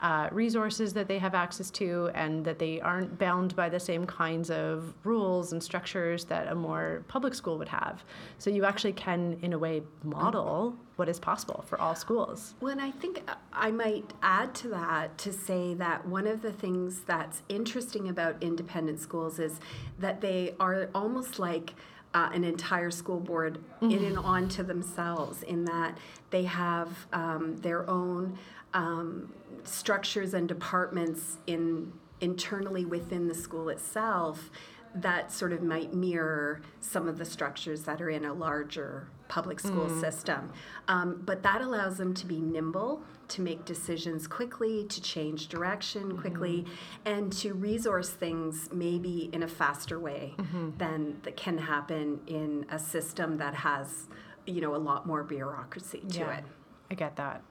uh, 0.02 0.30
resources 0.32 0.94
that 0.94 1.08
they 1.08 1.18
have 1.18 1.34
access 1.34 1.72
to 1.72 2.10
and 2.14 2.44
that 2.46 2.60
they 2.60 2.82
aren't 2.82 3.18
bound 3.18 3.56
by 3.56 3.70
the 3.70 3.80
same 3.80 4.06
kinds 4.06 4.52
of 4.52 4.94
rules 5.04 5.54
and 5.54 5.64
structures 5.64 6.26
that 6.26 6.52
a 6.52 6.56
more 6.56 7.04
public 7.08 7.34
school 7.34 7.58
would 7.58 7.70
have. 7.70 8.04
So 8.38 8.50
you 8.50 8.66
actually 8.66 8.94
can, 8.94 9.38
in 9.42 9.54
a 9.54 9.58
way, 9.58 9.84
model 10.04 10.76
what 10.98 11.10
is 11.10 11.20
possible 11.20 11.64
for 11.68 11.80
all 11.80 11.96
schools. 11.96 12.56
Well, 12.62 12.72
and 12.72 12.82
I 12.82 12.92
think 12.92 13.22
I 13.52 13.72
might 13.72 14.14
add 14.22 14.54
to 14.56 14.70
that 14.70 15.18
to 15.20 15.34
say 15.34 15.74
that 15.76 16.06
one 16.08 16.28
of 16.28 16.42
the 16.42 16.52
things 16.52 17.02
that's 17.02 17.42
interesting 17.50 18.10
about 18.10 18.42
independent 18.42 19.00
schools 19.00 19.40
is 19.40 19.60
that 20.00 20.22
they 20.22 20.56
are 20.60 20.90
almost 20.94 21.40
like 21.40 21.74
uh, 22.14 22.30
an 22.34 22.46
entire 22.46 22.90
school 22.90 23.20
board 23.20 23.60
mm-hmm. 23.82 23.92
in 23.92 24.06
and 24.06 24.18
on 24.18 24.48
to 24.48 24.64
themselves 24.64 25.44
in 25.44 25.66
that 25.66 25.98
they 26.30 26.44
have 26.44 26.90
um, 27.12 27.58
their 27.58 27.88
own 27.90 28.38
um, 28.76 29.34
structures 29.64 30.36
and 30.36 30.48
departments 30.48 31.38
in 31.48 31.92
internally 32.22 32.86
within 32.86 33.28
the 33.28 33.34
school 33.34 33.70
itself 33.70 34.52
that 34.96 35.32
sort 35.32 35.52
of 35.52 35.62
might 35.62 35.94
mirror 35.94 36.62
some 36.80 37.08
of 37.08 37.18
the 37.18 37.26
structures 37.26 37.84
that 37.84 38.02
are 38.02 38.10
in 38.10 38.26
a 38.26 38.34
larger 38.34 39.08
public 39.28 39.60
school 39.60 39.88
mm. 39.88 40.00
system. 40.00 40.52
Um, 40.88 41.22
but 41.26 41.44
that 41.44 41.62
allows 41.62 41.98
them 41.98 42.14
to 42.14 42.26
be 42.26 42.40
nimble, 42.40 43.02
to 43.30 43.42
make 43.42 43.66
decisions 43.66 44.28
quickly, 44.28 44.86
to 44.86 45.02
change 45.02 45.50
direction 45.50 46.04
mm-hmm. 46.04 46.22
quickly, 46.22 46.66
and 47.04 47.34
to 47.34 47.54
resource 47.54 48.10
things 48.10 48.70
maybe 48.72 49.30
in 49.34 49.44
a 49.44 49.48
faster 49.48 50.00
way 50.00 50.34
mm-hmm. 50.38 50.70
than 50.78 51.20
that 51.24 51.36
can 51.36 51.58
happen 51.58 52.22
in 52.28 52.66
a 52.70 52.80
system 52.80 53.38
that 53.38 53.54
has, 53.54 54.08
you 54.46 54.62
know, 54.62 54.76
a 54.76 54.78
lot 54.78 55.06
more 55.06 55.24
bureaucracy 55.24 56.04
to 56.10 56.20
yeah, 56.20 56.38
it. 56.38 56.44
I 56.90 56.94
get 56.94 57.18
that. 57.18 57.42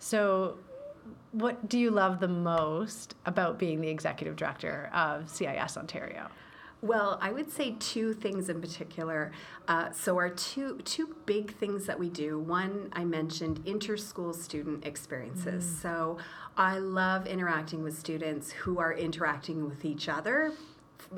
So 0.00 0.56
what 1.32 1.68
do 1.68 1.78
you 1.78 1.90
love 1.90 2.18
the 2.18 2.28
most 2.28 3.14
about 3.26 3.58
being 3.58 3.80
the 3.80 3.88
executive 3.88 4.34
director 4.34 4.90
of 4.92 5.28
CIS 5.28 5.76
Ontario? 5.76 6.28
Well, 6.82 7.18
I 7.20 7.30
would 7.30 7.52
say 7.52 7.76
two 7.78 8.14
things 8.14 8.48
in 8.48 8.60
particular. 8.60 9.32
Uh, 9.68 9.92
so, 9.92 10.16
our 10.16 10.30
two 10.30 10.78
two 10.78 11.14
big 11.26 11.54
things 11.56 11.84
that 11.84 11.98
we 11.98 12.08
do. 12.08 12.38
One, 12.38 12.88
I 12.94 13.04
mentioned 13.04 13.60
inter-school 13.66 14.32
student 14.32 14.86
experiences. 14.86 15.62
Mm. 15.62 15.82
So, 15.82 16.18
I 16.56 16.78
love 16.78 17.26
interacting 17.26 17.82
with 17.82 17.98
students 17.98 18.50
who 18.50 18.78
are 18.78 18.94
interacting 18.94 19.68
with 19.68 19.84
each 19.84 20.08
other 20.08 20.54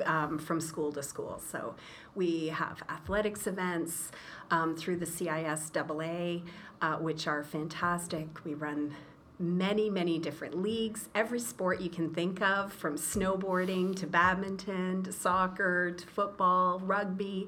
um, 0.05 0.37
from 0.37 0.59
school 0.59 0.91
to 0.93 1.03
school. 1.03 1.41
So, 1.51 1.75
we 2.15 2.47
have 2.47 2.83
athletics 2.89 3.47
events 3.47 4.11
um, 4.51 4.75
through 4.75 4.97
the 4.97 5.05
CISAA, 5.05 6.43
uh, 6.81 6.95
which 6.97 7.27
are 7.27 7.43
fantastic. 7.43 8.27
We 8.45 8.53
run 8.53 8.93
many, 9.39 9.89
many 9.89 10.19
different 10.19 10.61
leagues, 10.61 11.09
every 11.15 11.39
sport 11.39 11.81
you 11.81 11.89
can 11.89 12.13
think 12.13 12.41
of, 12.41 12.71
from 12.71 12.95
snowboarding 12.95 13.95
to 13.95 14.07
badminton 14.07 15.03
to 15.03 15.11
soccer 15.11 15.91
to 15.91 16.07
football, 16.07 16.79
rugby. 16.79 17.47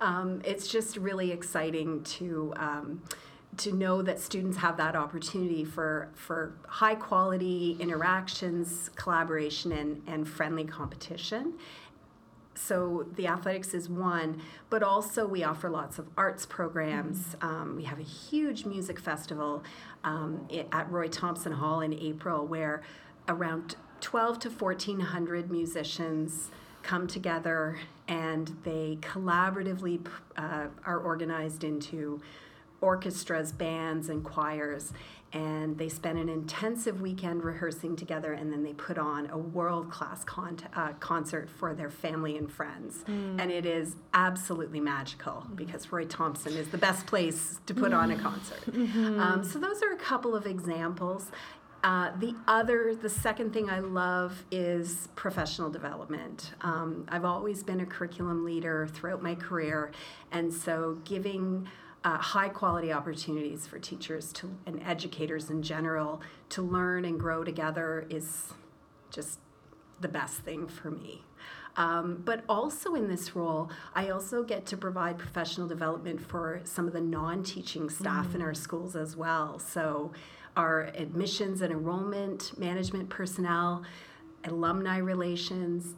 Um, 0.00 0.40
it's 0.44 0.66
just 0.66 0.96
really 0.96 1.30
exciting 1.32 2.02
to. 2.04 2.54
To 3.58 3.72
know 3.72 4.02
that 4.02 4.20
students 4.20 4.58
have 4.58 4.76
that 4.76 4.94
opportunity 4.94 5.64
for, 5.64 6.10
for 6.14 6.52
high 6.66 6.94
quality 6.94 7.76
interactions, 7.80 8.90
collaboration, 8.96 9.72
and, 9.72 10.02
and 10.06 10.28
friendly 10.28 10.64
competition 10.64 11.54
so 12.56 13.06
the 13.14 13.26
athletics 13.26 13.74
is 13.74 13.88
one, 13.88 14.40
but 14.70 14.82
also 14.82 15.26
we 15.26 15.44
offer 15.44 15.70
lots 15.70 15.98
of 15.98 16.08
arts 16.16 16.46
programs. 16.46 17.18
Mm-hmm. 17.18 17.46
Um, 17.46 17.76
we 17.76 17.84
have 17.84 17.98
a 17.98 18.04
huge 18.04 18.64
music 18.64 18.98
festival 18.98 19.62
um, 20.04 20.48
at 20.72 20.90
Roy 20.90 21.08
Thomson 21.08 21.52
Hall 21.52 21.80
in 21.80 21.92
April 21.92 22.46
where 22.46 22.82
around 23.28 23.76
12 24.00 24.38
to 24.40 24.50
1400 24.50 25.50
musicians 25.50 26.50
come 26.82 27.06
together 27.06 27.78
and 28.08 28.56
they 28.62 28.98
collaboratively 29.00 30.06
uh, 30.36 30.66
are 30.84 30.98
organized 30.98 31.64
into 31.64 32.20
orchestras, 32.86 33.50
bands, 33.50 34.08
and 34.08 34.24
choirs 34.24 34.92
and 35.32 35.76
they 35.76 35.88
spend 35.88 36.18
an 36.18 36.28
intensive 36.28 37.00
weekend 37.00 37.42
rehearsing 37.42 37.96
together 37.96 38.32
and 38.32 38.52
then 38.52 38.62
they 38.62 38.72
put 38.72 38.96
on 38.96 39.28
a 39.30 39.36
world 39.36 39.90
class 39.90 40.22
con- 40.24 40.56
uh, 40.74 40.92
concert 41.00 41.50
for 41.50 41.74
their 41.74 41.90
family 41.90 42.36
and 42.36 42.50
friends 42.50 43.04
mm. 43.08 43.40
and 43.40 43.50
it 43.50 43.66
is 43.66 43.96
absolutely 44.14 44.80
magical 44.80 45.44
because 45.54 45.90
roy 45.90 46.04
Thomson 46.04 46.52
is 46.52 46.68
the 46.68 46.78
best 46.78 47.06
place 47.06 47.60
to 47.66 47.74
put 47.74 47.92
on 47.92 48.12
a 48.12 48.16
concert 48.16 48.60
mm-hmm. 48.70 49.20
um, 49.20 49.44
so 49.44 49.58
those 49.58 49.82
are 49.82 49.92
a 49.92 49.98
couple 49.98 50.34
of 50.34 50.46
examples 50.46 51.30
uh, 51.84 52.10
the 52.18 52.34
other, 52.48 52.96
the 53.00 53.08
second 53.08 53.52
thing 53.52 53.70
I 53.70 53.78
love 53.78 54.44
is 54.50 55.08
professional 55.14 55.70
development. 55.70 56.52
Um, 56.62 57.06
I've 57.08 57.24
always 57.24 57.62
been 57.62 57.80
a 57.80 57.86
curriculum 57.86 58.44
leader 58.44 58.88
throughout 58.92 59.22
my 59.22 59.36
career, 59.36 59.92
and 60.32 60.52
so 60.52 60.98
giving 61.04 61.68
uh, 62.06 62.18
high 62.18 62.48
quality 62.48 62.92
opportunities 62.92 63.66
for 63.66 63.80
teachers 63.80 64.32
to 64.32 64.48
and 64.64 64.80
educators 64.84 65.50
in 65.50 65.60
general 65.60 66.20
to 66.48 66.62
learn 66.62 67.04
and 67.04 67.18
grow 67.18 67.42
together 67.42 68.06
is 68.08 68.52
just 69.10 69.40
the 70.00 70.06
best 70.06 70.36
thing 70.36 70.68
for 70.68 70.92
me. 70.92 71.24
Um, 71.76 72.22
but 72.24 72.44
also 72.48 72.94
in 72.94 73.08
this 73.08 73.34
role, 73.34 73.70
I 73.92 74.10
also 74.10 74.44
get 74.44 74.66
to 74.66 74.76
provide 74.76 75.18
professional 75.18 75.66
development 75.66 76.20
for 76.20 76.60
some 76.62 76.86
of 76.86 76.92
the 76.92 77.00
non 77.00 77.42
teaching 77.42 77.90
staff 77.90 78.28
mm-hmm. 78.28 78.36
in 78.36 78.42
our 78.42 78.52
mm. 78.52 78.56
schools 78.56 78.94
as 78.94 79.16
well. 79.16 79.58
So, 79.58 80.12
our 80.56 80.84
admissions 80.94 81.60
and 81.60 81.72
enrollment 81.72 82.56
management 82.56 83.10
personnel, 83.10 83.82
alumni 84.44 84.98
relations, 84.98 85.96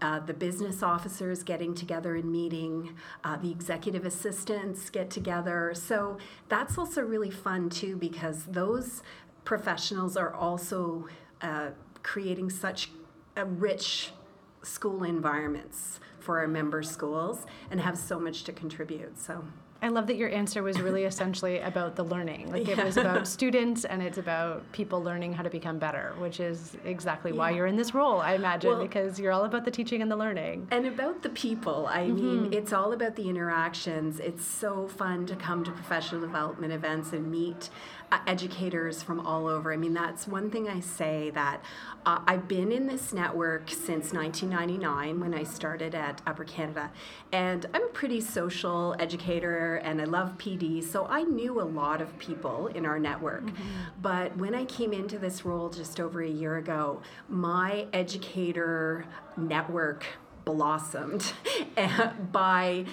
uh, 0.00 0.20
the 0.20 0.34
business 0.34 0.82
officers 0.82 1.42
getting 1.42 1.74
together 1.74 2.14
and 2.14 2.30
meeting, 2.30 2.94
uh, 3.24 3.36
the 3.36 3.50
executive 3.50 4.04
assistants 4.04 4.90
get 4.90 5.10
together. 5.10 5.72
So 5.74 6.18
that's 6.48 6.78
also 6.78 7.02
really 7.02 7.30
fun 7.30 7.68
too 7.68 7.96
because 7.96 8.44
those 8.44 9.02
professionals 9.44 10.16
are 10.16 10.32
also 10.32 11.08
uh, 11.40 11.70
creating 12.02 12.50
such 12.50 12.90
a 13.36 13.44
rich 13.44 14.12
school 14.62 15.02
environments 15.02 15.98
for 16.20 16.38
our 16.38 16.48
member 16.48 16.82
schools 16.82 17.46
and 17.70 17.80
have 17.80 17.98
so 17.98 18.20
much 18.20 18.44
to 18.44 18.52
contribute. 18.52 19.18
So 19.18 19.44
I 19.82 19.88
love 19.88 20.06
that 20.06 20.16
your 20.16 20.30
answer 20.30 20.62
was 20.62 20.80
really 20.80 21.04
essentially 21.12 21.58
about 21.58 21.96
the 21.96 22.04
learning. 22.04 22.50
Like 22.52 22.66
yeah. 22.66 22.80
it 22.80 22.84
was 22.84 22.96
about 22.96 23.26
students 23.26 23.84
and 23.84 24.00
it's 24.00 24.18
about 24.18 24.70
people 24.72 25.02
learning 25.02 25.32
how 25.32 25.42
to 25.42 25.50
become 25.50 25.78
better, 25.78 26.14
which 26.18 26.38
is 26.40 26.76
exactly 26.84 27.32
yeah. 27.32 27.38
why 27.38 27.50
you're 27.50 27.66
in 27.66 27.76
this 27.76 27.92
role, 27.92 28.20
I 28.20 28.34
imagine, 28.34 28.70
well, 28.70 28.80
because 28.80 29.18
you're 29.18 29.32
all 29.32 29.44
about 29.44 29.64
the 29.64 29.70
teaching 29.70 30.00
and 30.00 30.10
the 30.10 30.16
learning. 30.16 30.68
And 30.70 30.86
about 30.86 31.22
the 31.22 31.30
people. 31.30 31.86
I 31.88 32.06
mm-hmm. 32.06 32.14
mean, 32.14 32.52
it's 32.52 32.72
all 32.72 32.92
about 32.92 33.16
the 33.16 33.28
interactions. 33.28 34.20
It's 34.20 34.44
so 34.44 34.86
fun 34.86 35.26
to 35.26 35.36
come 35.36 35.64
to 35.64 35.72
professional 35.72 36.20
development 36.20 36.72
events 36.72 37.12
and 37.12 37.30
meet 37.30 37.68
uh, 38.12 38.18
educators 38.26 39.02
from 39.02 39.20
all 39.26 39.46
over. 39.46 39.72
I 39.72 39.76
mean, 39.76 39.94
that's 39.94 40.28
one 40.28 40.50
thing 40.50 40.68
I 40.68 40.80
say 40.80 41.30
that 41.30 41.64
uh, 42.04 42.20
I've 42.26 42.46
been 42.46 42.70
in 42.70 42.86
this 42.86 43.12
network 43.12 43.70
since 43.70 44.12
1999 44.12 45.18
when 45.18 45.34
I 45.34 45.44
started 45.44 45.94
at 45.94 46.20
Upper 46.26 46.44
Canada. 46.44 46.92
And 47.32 47.64
I'm 47.72 47.84
a 47.84 47.88
pretty 47.88 48.20
social 48.20 48.94
educator 48.98 49.71
and 49.76 50.00
I 50.00 50.04
love 50.04 50.38
PD, 50.38 50.82
so 50.82 51.06
I 51.06 51.22
knew 51.22 51.60
a 51.60 51.64
lot 51.64 52.00
of 52.00 52.18
people 52.18 52.68
in 52.68 52.86
our 52.86 52.98
network. 52.98 53.44
Mm-hmm. 53.44 54.00
But 54.00 54.36
when 54.36 54.54
I 54.54 54.64
came 54.64 54.92
into 54.92 55.18
this 55.18 55.44
role 55.44 55.70
just 55.70 56.00
over 56.00 56.22
a 56.22 56.28
year 56.28 56.56
ago, 56.56 57.02
my 57.28 57.86
educator 57.92 59.06
network 59.36 60.04
blossomed 60.44 61.32
by 62.32 62.84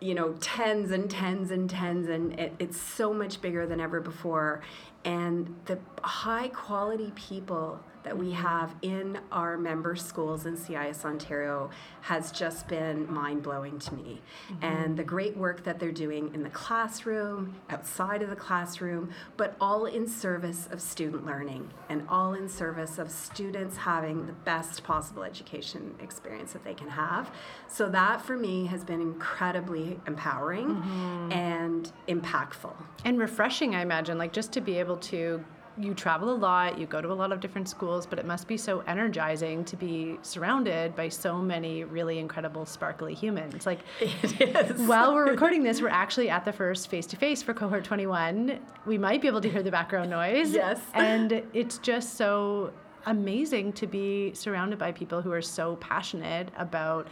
you 0.00 0.14
know 0.14 0.34
tens 0.40 0.90
and 0.90 1.10
tens 1.10 1.50
and 1.50 1.68
tens 1.68 2.08
and 2.08 2.38
it, 2.38 2.52
it's 2.58 2.80
so 2.80 3.12
much 3.12 3.40
bigger 3.40 3.66
than 3.66 3.80
ever 3.80 4.00
before 4.00 4.60
and 5.04 5.54
the 5.64 5.78
high 6.02 6.48
quality 6.48 7.12
people 7.16 7.80
that 8.08 8.16
we 8.16 8.30
have 8.30 8.74
in 8.80 9.18
our 9.30 9.58
member 9.58 9.94
schools 9.94 10.46
in 10.46 10.56
CIS 10.56 11.04
Ontario 11.04 11.68
has 12.00 12.32
just 12.32 12.66
been 12.66 13.12
mind 13.12 13.42
blowing 13.42 13.78
to 13.78 13.94
me. 13.94 14.22
Mm-hmm. 14.50 14.64
And 14.64 14.96
the 14.96 15.04
great 15.04 15.36
work 15.36 15.62
that 15.64 15.78
they're 15.78 15.92
doing 15.92 16.32
in 16.32 16.42
the 16.42 16.48
classroom, 16.48 17.56
outside 17.68 18.22
of 18.22 18.30
the 18.30 18.36
classroom, 18.36 19.10
but 19.36 19.56
all 19.60 19.84
in 19.84 20.08
service 20.08 20.70
of 20.70 20.80
student 20.80 21.26
learning 21.26 21.68
and 21.90 22.02
all 22.08 22.32
in 22.32 22.48
service 22.48 22.98
of 22.98 23.10
students 23.10 23.76
having 23.76 24.24
the 24.24 24.32
best 24.32 24.84
possible 24.84 25.22
education 25.22 25.94
experience 26.00 26.54
that 26.54 26.64
they 26.64 26.72
can 26.72 26.88
have. 26.88 27.30
So 27.66 27.90
that 27.90 28.22
for 28.22 28.38
me 28.38 28.64
has 28.68 28.84
been 28.84 29.02
incredibly 29.02 30.00
empowering 30.06 30.68
mm-hmm. 30.68 31.32
and 31.32 31.92
impactful. 32.08 32.72
And 33.04 33.18
refreshing, 33.18 33.74
I 33.74 33.82
imagine, 33.82 34.16
like 34.16 34.32
just 34.32 34.50
to 34.52 34.62
be 34.62 34.78
able 34.78 34.96
to 34.96 35.44
you 35.78 35.94
travel 35.94 36.30
a 36.30 36.36
lot, 36.36 36.78
you 36.78 36.86
go 36.86 37.00
to 37.00 37.10
a 37.10 37.14
lot 37.14 37.32
of 37.32 37.40
different 37.40 37.68
schools, 37.68 38.06
but 38.06 38.18
it 38.18 38.26
must 38.26 38.48
be 38.48 38.56
so 38.56 38.80
energizing 38.80 39.64
to 39.66 39.76
be 39.76 40.18
surrounded 40.22 40.94
by 40.96 41.08
so 41.08 41.38
many 41.38 41.84
really 41.84 42.18
incredible, 42.18 42.66
sparkly 42.66 43.14
humans. 43.14 43.66
Like, 43.66 43.80
it 44.00 44.70
is. 44.70 44.80
while 44.82 45.14
we're 45.14 45.26
recording 45.30 45.62
this, 45.62 45.80
we're 45.80 45.88
actually 45.88 46.28
at 46.30 46.44
the 46.44 46.52
first 46.52 46.88
face 46.88 47.06
to 47.06 47.16
face 47.16 47.42
for 47.42 47.54
cohort 47.54 47.84
21. 47.84 48.58
We 48.86 48.98
might 48.98 49.22
be 49.22 49.28
able 49.28 49.40
to 49.40 49.50
hear 49.50 49.62
the 49.62 49.70
background 49.70 50.10
noise. 50.10 50.52
Yes. 50.52 50.80
And 50.94 51.42
it's 51.54 51.78
just 51.78 52.14
so 52.16 52.72
amazing 53.06 53.72
to 53.74 53.86
be 53.86 54.34
surrounded 54.34 54.78
by 54.78 54.92
people 54.92 55.22
who 55.22 55.32
are 55.32 55.42
so 55.42 55.76
passionate 55.76 56.50
about 56.56 57.08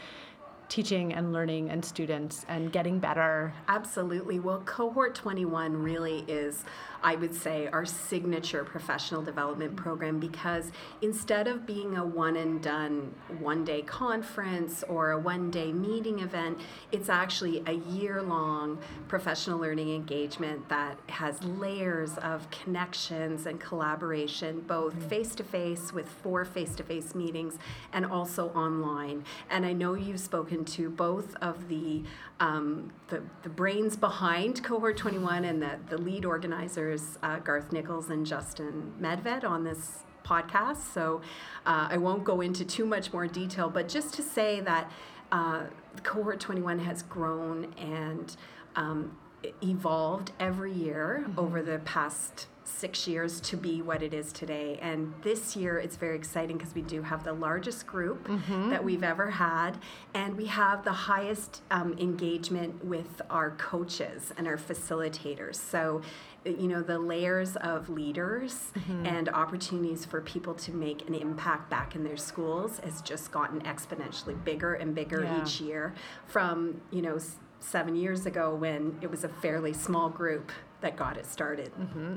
teaching 0.68 1.12
and 1.12 1.32
learning 1.32 1.70
and 1.70 1.84
students 1.84 2.44
and 2.48 2.72
getting 2.72 2.98
better. 2.98 3.54
Absolutely. 3.68 4.40
Well, 4.40 4.62
cohort 4.64 5.14
21 5.14 5.80
really 5.80 6.24
is 6.28 6.64
I 7.06 7.14
would 7.14 7.36
say, 7.36 7.68
our 7.68 7.86
signature 7.86 8.64
professional 8.64 9.22
development 9.22 9.76
program 9.76 10.18
because 10.18 10.72
instead 11.02 11.46
of 11.46 11.64
being 11.64 11.96
a 11.96 12.04
one 12.04 12.34
and 12.34 12.60
done 12.60 13.14
one 13.38 13.64
day 13.64 13.82
conference 13.82 14.82
or 14.88 15.12
a 15.12 15.18
one 15.18 15.52
day 15.52 15.72
meeting 15.72 16.18
event, 16.18 16.58
it's 16.90 17.08
actually 17.08 17.62
a 17.68 17.74
year 17.74 18.20
long 18.22 18.80
professional 19.06 19.60
learning 19.60 19.94
engagement 19.94 20.68
that 20.68 20.98
has 21.08 21.40
layers 21.44 22.18
of 22.18 22.50
connections 22.50 23.46
and 23.46 23.60
collaboration, 23.60 24.64
both 24.66 25.00
face 25.04 25.36
to 25.36 25.44
face 25.44 25.92
with 25.92 26.08
four 26.08 26.44
face 26.44 26.74
to 26.74 26.82
face 26.82 27.14
meetings 27.14 27.56
and 27.92 28.04
also 28.04 28.48
online. 28.48 29.22
And 29.48 29.64
I 29.64 29.72
know 29.72 29.94
you've 29.94 30.18
spoken 30.18 30.64
to 30.64 30.90
both 30.90 31.36
of 31.36 31.68
the 31.68 32.02
um, 32.40 32.92
the, 33.08 33.22
the 33.42 33.48
brains 33.48 33.96
behind 33.96 34.62
Cohort 34.62 34.96
21 34.96 35.44
and 35.44 35.62
the, 35.62 35.78
the 35.88 35.98
lead 35.98 36.24
organizers, 36.24 37.18
uh, 37.22 37.38
Garth 37.38 37.72
Nichols 37.72 38.10
and 38.10 38.26
Justin 38.26 38.92
Medved, 39.00 39.44
on 39.44 39.64
this 39.64 40.04
podcast. 40.24 40.92
So 40.92 41.22
uh, 41.64 41.88
I 41.90 41.96
won't 41.96 42.24
go 42.24 42.40
into 42.40 42.64
too 42.64 42.84
much 42.84 43.12
more 43.12 43.26
detail, 43.26 43.70
but 43.70 43.88
just 43.88 44.12
to 44.14 44.22
say 44.22 44.60
that 44.60 44.90
uh, 45.32 45.64
Cohort 46.02 46.40
21 46.40 46.78
has 46.80 47.02
grown 47.02 47.72
and 47.78 48.36
um, 48.74 49.16
evolved 49.62 50.32
every 50.38 50.72
year 50.72 51.24
mm-hmm. 51.26 51.38
over 51.38 51.62
the 51.62 51.78
past 51.80 52.46
six 52.64 53.06
years 53.06 53.40
to 53.40 53.56
be 53.56 53.80
what 53.80 54.02
it 54.02 54.12
is 54.12 54.32
today. 54.32 54.78
And 54.82 55.14
this 55.22 55.56
year 55.56 55.78
it's 55.78 55.96
very 55.96 56.16
exciting 56.16 56.58
because 56.58 56.74
we 56.74 56.82
do 56.82 57.02
have 57.02 57.24
the 57.24 57.32
largest 57.32 57.86
group 57.86 58.26
mm-hmm. 58.26 58.70
that 58.70 58.82
we've 58.82 59.04
ever 59.04 59.30
had, 59.30 59.78
and 60.14 60.36
we 60.36 60.46
have 60.46 60.84
the 60.84 60.92
highest 60.92 61.62
um, 61.70 61.96
engagement 61.98 62.84
with 62.84 63.22
our 63.30 63.52
coaches 63.52 64.32
and 64.36 64.46
our 64.46 64.56
facilitators. 64.56 65.56
So 65.56 66.02
you 66.44 66.68
know 66.68 66.82
the 66.82 66.98
layers 66.98 67.56
of 67.56 67.88
leaders 67.88 68.70
mm-hmm. 68.76 69.06
and 69.06 69.28
opportunities 69.30 70.04
for 70.04 70.20
people 70.20 70.54
to 70.54 70.72
make 70.72 71.08
an 71.08 71.14
impact 71.14 71.68
back 71.70 71.94
in 71.94 72.04
their 72.04 72.16
schools 72.16 72.78
has 72.80 73.02
just 73.02 73.32
gotten 73.32 73.60
exponentially 73.62 74.42
bigger 74.44 74.74
and 74.74 74.94
bigger 74.94 75.24
yeah. 75.24 75.42
each 75.42 75.60
year 75.60 75.94
from 76.26 76.80
you 76.90 77.02
know 77.02 77.18
seven 77.66 77.96
years 77.96 78.26
ago 78.26 78.54
when 78.54 78.96
it 79.00 79.10
was 79.10 79.24
a 79.24 79.28
fairly 79.28 79.72
small 79.72 80.08
group 80.08 80.52
that 80.80 80.96
got 80.96 81.16
it 81.16 81.26
started 81.26 81.72
mm-hmm 81.74 82.16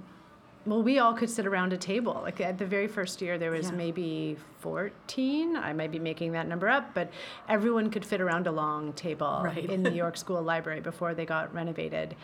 well, 0.65 0.83
we 0.83 0.99
all 0.99 1.13
could 1.13 1.29
sit 1.29 1.47
around 1.47 1.73
a 1.73 1.77
table. 1.77 2.19
Like 2.21 2.41
at 2.41 2.57
the 2.57 2.65
very 2.65 2.88
first 2.88 3.21
year, 3.21 3.38
there 3.38 3.51
was 3.51 3.67
yeah. 3.69 3.77
maybe 3.77 4.38
14. 4.59 5.55
I 5.55 5.73
might 5.73 5.91
be 5.91 5.99
making 5.99 6.33
that 6.33 6.47
number 6.47 6.67
up, 6.67 6.93
but 6.93 7.12
everyone 7.47 7.89
could 7.89 8.05
fit 8.05 8.19
around 8.19 8.45
a 8.45 8.51
long 8.51 8.93
table 8.93 9.41
right. 9.43 9.69
in 9.69 9.83
the 9.83 9.91
York 9.91 10.17
School 10.23 10.41
Library 10.41 10.81
before 10.81 11.13
they 11.13 11.25
got 11.25 11.53
renovated. 11.53 12.15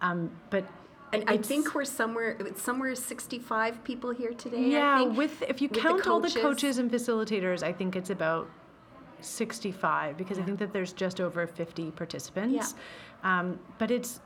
Um, 0.00 0.30
but 0.50 0.64
and 1.12 1.24
I 1.28 1.36
think 1.36 1.74
we're 1.76 1.84
somewhere 1.84 2.36
somewhere 2.56 2.94
65 2.96 3.84
people 3.84 4.10
here 4.10 4.32
today. 4.32 4.68
Yeah, 4.70 5.02
with 5.02 5.42
if 5.42 5.62
you 5.62 5.68
with 5.68 5.78
count 5.78 6.02
the 6.02 6.10
all 6.10 6.18
the 6.18 6.30
coaches 6.30 6.78
and 6.78 6.90
facilitators, 6.90 7.62
I 7.62 7.72
think 7.72 7.94
it's 7.94 8.10
about 8.10 8.50
65 9.20 10.16
because 10.16 10.36
yeah. 10.36 10.42
I 10.42 10.46
think 10.46 10.58
that 10.58 10.72
there's 10.72 10.92
just 10.92 11.20
over 11.20 11.46
50 11.46 11.90
participants. 11.92 12.74
Yeah. 13.22 13.40
Um, 13.40 13.58
but 13.78 13.90
it's 13.90 14.20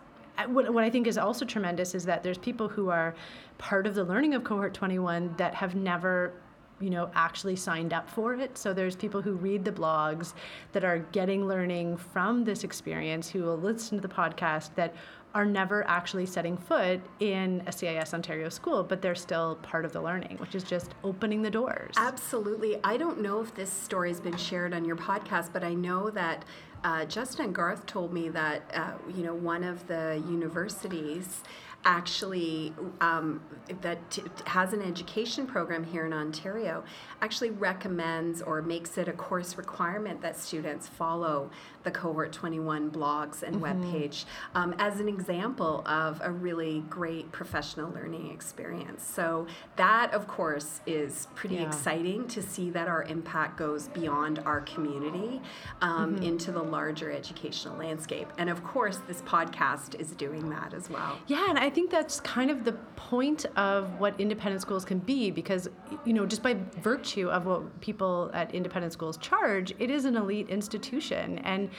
what, 0.46 0.72
what 0.72 0.84
I 0.84 0.90
think 0.90 1.06
is 1.06 1.18
also 1.18 1.44
tremendous 1.44 1.94
is 1.94 2.04
that 2.04 2.22
there's 2.22 2.38
people 2.38 2.68
who 2.68 2.90
are 2.90 3.14
part 3.58 3.86
of 3.86 3.94
the 3.94 4.04
learning 4.04 4.34
of 4.34 4.44
cohort 4.44 4.74
21 4.74 5.34
that 5.36 5.54
have 5.54 5.74
never 5.74 6.32
you 6.80 6.90
know 6.90 7.10
actually 7.14 7.56
signed 7.56 7.92
up 7.92 8.08
for 8.08 8.34
it 8.34 8.56
so 8.56 8.72
there's 8.72 8.94
people 8.94 9.20
who 9.20 9.32
read 9.32 9.64
the 9.64 9.72
blogs 9.72 10.34
that 10.70 10.84
are 10.84 11.00
getting 11.10 11.48
learning 11.48 11.96
from 11.96 12.44
this 12.44 12.62
experience 12.62 13.28
who 13.28 13.42
will 13.42 13.56
listen 13.56 14.00
to 14.00 14.06
the 14.06 14.14
podcast 14.14 14.70
that 14.76 14.94
are 15.34 15.44
never 15.44 15.86
actually 15.86 16.26
setting 16.26 16.56
foot 16.56 17.00
in 17.20 17.62
a 17.66 17.72
CIS 17.72 18.14
Ontario 18.14 18.48
school, 18.48 18.82
but 18.82 19.02
they're 19.02 19.14
still 19.14 19.56
part 19.56 19.84
of 19.84 19.92
the 19.92 20.00
learning, 20.00 20.36
which 20.38 20.54
is 20.54 20.64
just 20.64 20.94
opening 21.04 21.42
the 21.42 21.50
doors. 21.50 21.94
Absolutely. 21.96 22.78
I 22.82 22.96
don't 22.96 23.20
know 23.20 23.40
if 23.40 23.54
this 23.54 23.70
story 23.70 24.08
has 24.08 24.20
been 24.20 24.36
shared 24.36 24.72
on 24.72 24.84
your 24.84 24.96
podcast, 24.96 25.52
but 25.52 25.62
I 25.62 25.74
know 25.74 26.10
that 26.10 26.44
uh, 26.84 27.04
Justin 27.04 27.52
Garth 27.52 27.86
told 27.86 28.12
me 28.12 28.28
that 28.30 28.62
uh, 28.72 28.92
you 29.14 29.24
know 29.24 29.34
one 29.34 29.64
of 29.64 29.86
the 29.88 30.22
universities 30.28 31.42
actually 31.84 32.72
um, 33.00 33.40
that 33.82 34.10
t- 34.10 34.22
has 34.46 34.72
an 34.72 34.82
education 34.82 35.46
program 35.46 35.84
here 35.84 36.06
in 36.06 36.12
Ontario 36.12 36.84
actually 37.22 37.50
recommends 37.50 38.42
or 38.42 38.60
makes 38.60 38.98
it 38.98 39.08
a 39.08 39.12
course 39.12 39.56
requirement 39.56 40.20
that 40.20 40.36
students 40.36 40.88
follow 40.88 41.50
the 41.88 41.98
cohort 41.98 42.32
21 42.32 42.90
blogs 42.90 43.42
and 43.42 43.56
mm-hmm. 43.56 43.82
webpage 43.82 44.26
um, 44.54 44.74
as 44.78 45.00
an 45.00 45.08
example 45.08 45.82
of 45.86 46.20
a 46.22 46.30
really 46.30 46.84
great 46.90 47.32
professional 47.32 47.90
learning 47.92 48.30
experience 48.30 49.02
so 49.02 49.46
that 49.76 50.12
of 50.12 50.28
course 50.28 50.82
is 50.86 51.28
pretty 51.34 51.54
yeah. 51.54 51.66
exciting 51.66 52.28
to 52.28 52.42
see 52.42 52.68
that 52.68 52.88
our 52.88 53.04
impact 53.04 53.56
goes 53.56 53.88
beyond 53.88 54.38
our 54.40 54.60
community 54.62 55.40
um, 55.80 56.16
mm-hmm. 56.16 56.24
into 56.24 56.52
the 56.52 56.62
larger 56.62 57.10
educational 57.10 57.78
landscape 57.78 58.28
and 58.36 58.50
of 58.50 58.62
course 58.62 58.98
this 59.08 59.22
podcast 59.22 59.98
is 59.98 60.10
doing 60.10 60.50
that 60.50 60.74
as 60.74 60.90
well 60.90 61.18
yeah 61.26 61.48
and 61.48 61.58
I 61.58 61.70
think 61.70 61.90
that's 61.90 62.20
kind 62.20 62.50
of 62.50 62.64
the 62.64 62.72
point 62.98 63.46
of 63.56 64.00
what 64.00 64.20
independent 64.20 64.60
schools 64.60 64.84
can 64.84 64.98
be 64.98 65.30
because, 65.30 65.68
you 66.04 66.12
know, 66.12 66.26
just 66.26 66.42
by 66.42 66.56
virtue 66.82 67.28
of 67.30 67.46
what 67.46 67.80
people 67.80 68.28
at 68.34 68.52
independent 68.52 68.92
schools 68.92 69.16
charge, 69.18 69.72
it 69.78 69.88
is 69.88 70.04
an 70.04 70.16
elite 70.16 70.48
institution. 70.48 71.38
And 71.38 71.70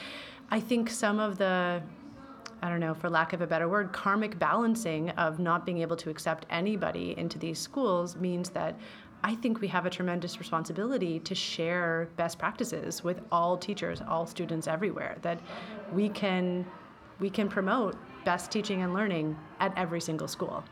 I 0.49 0.61
think 0.61 0.89
some 0.89 1.19
of 1.19 1.37
the 1.37 1.83
I 2.61 2.67
don't 2.67 2.81
know, 2.81 2.93
for 2.93 3.09
lack 3.09 3.31
of 3.31 3.39
a 3.39 3.47
better 3.47 3.69
word, 3.69 3.93
karmic 3.93 4.37
balancing 4.37 5.11
of 5.11 5.39
not 5.39 5.65
being 5.65 5.77
able 5.77 5.95
to 5.95 6.09
accept 6.09 6.45
anybody 6.49 7.15
into 7.17 7.39
these 7.39 7.57
schools 7.57 8.17
means 8.17 8.49
that 8.49 8.77
I 9.23 9.35
think 9.35 9.61
we 9.61 9.67
have 9.69 9.85
a 9.85 9.89
tremendous 9.89 10.39
responsibility 10.39 11.19
to 11.19 11.35
share 11.35 12.09
best 12.17 12.37
practices 12.37 13.01
with 13.01 13.21
all 13.31 13.57
teachers, 13.57 14.01
all 14.07 14.25
students 14.25 14.67
everywhere, 14.67 15.17
that 15.21 15.39
we 15.93 16.09
can 16.09 16.65
we 17.19 17.29
can 17.29 17.49
promote 17.49 17.95
best 18.25 18.51
teaching 18.51 18.81
and 18.81 18.93
learning 18.93 19.37
at 19.59 19.73
every 19.77 20.01
single 20.01 20.27
school. 20.27 20.63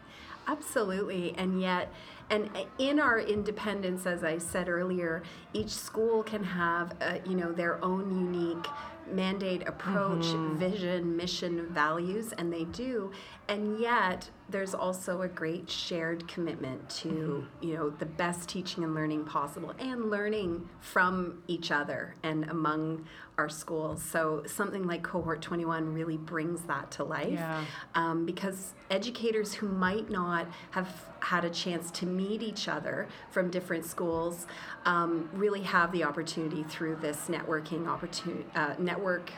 Absolutely. 0.48 1.34
And 1.38 1.62
yet, 1.62 1.92
and 2.30 2.50
in 2.78 3.00
our 3.00 3.20
independence, 3.20 4.06
as 4.06 4.24
I 4.24 4.38
said 4.38 4.70
earlier, 4.70 5.24
each 5.54 5.70
school 5.70 6.24
can 6.24 6.44
have, 6.44 6.96
uh, 7.02 7.18
you 7.26 7.36
know, 7.36 7.52
their 7.52 7.84
own 7.84 8.10
unique 8.12 8.66
mandate, 9.12 9.68
approach, 9.68 10.26
vision, 10.58 11.16
mission, 11.16 11.68
values, 11.68 12.34
and 12.38 12.52
they 12.52 12.66
do. 12.66 13.12
And 13.48 13.80
yet, 13.80 14.30
there's 14.50 14.74
also 14.74 15.22
a 15.24 15.28
great 15.28 15.70
shared 15.70 16.28
commitment 16.28 16.90
to 16.90 17.46
you 17.62 17.74
know 17.76 17.90
the 17.90 18.06
best 18.06 18.48
teaching 18.48 18.84
and 18.84 18.96
learning 18.96 19.26
possible 19.26 19.74
and 19.80 20.10
learning 20.10 20.68
from 20.80 21.42
each 21.48 21.70
other 21.72 22.16
and 22.24 22.50
among 22.50 23.06
our 23.38 23.50
schools 23.50 24.02
so 24.02 24.42
something 24.46 24.88
like 24.88 25.04
cohort 25.04 25.42
21 25.42 25.94
really 25.94 26.18
brings 26.18 26.62
that 26.62 26.90
to 26.92 27.04
life 27.04 27.28
Yeah. 27.34 27.64
um, 27.96 28.26
because 28.26 28.74
educators 28.90 29.54
who 29.54 29.68
might 29.68 30.10
not 30.10 30.48
have 30.72 30.88
had 31.20 31.44
a 31.44 31.50
chance 31.50 31.92
to 31.92 32.06
meet 32.06 32.42
each 32.42 32.68
other 32.68 33.08
from 33.32 33.50
different 33.52 33.86
schools 33.86 34.48
um, 34.86 35.30
really 35.34 35.62
have 35.64 35.92
the 35.92 36.04
opportunity 36.04 36.64
through 36.64 36.96
this 36.98 37.28
networking 37.28 37.88
opportunity 37.88 38.46
uh, 38.56 38.76
network 38.80 39.30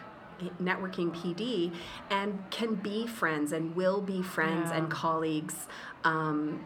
networking 0.61 1.11
PD 1.15 1.71
and 2.09 2.43
can 2.49 2.75
be 2.75 3.05
friends 3.07 3.51
and 3.51 3.75
will 3.75 4.01
be 4.01 4.21
friends 4.21 4.69
Yeah. 4.71 4.77
and 4.77 4.89
colleagues, 4.91 5.67
um, 6.03 6.63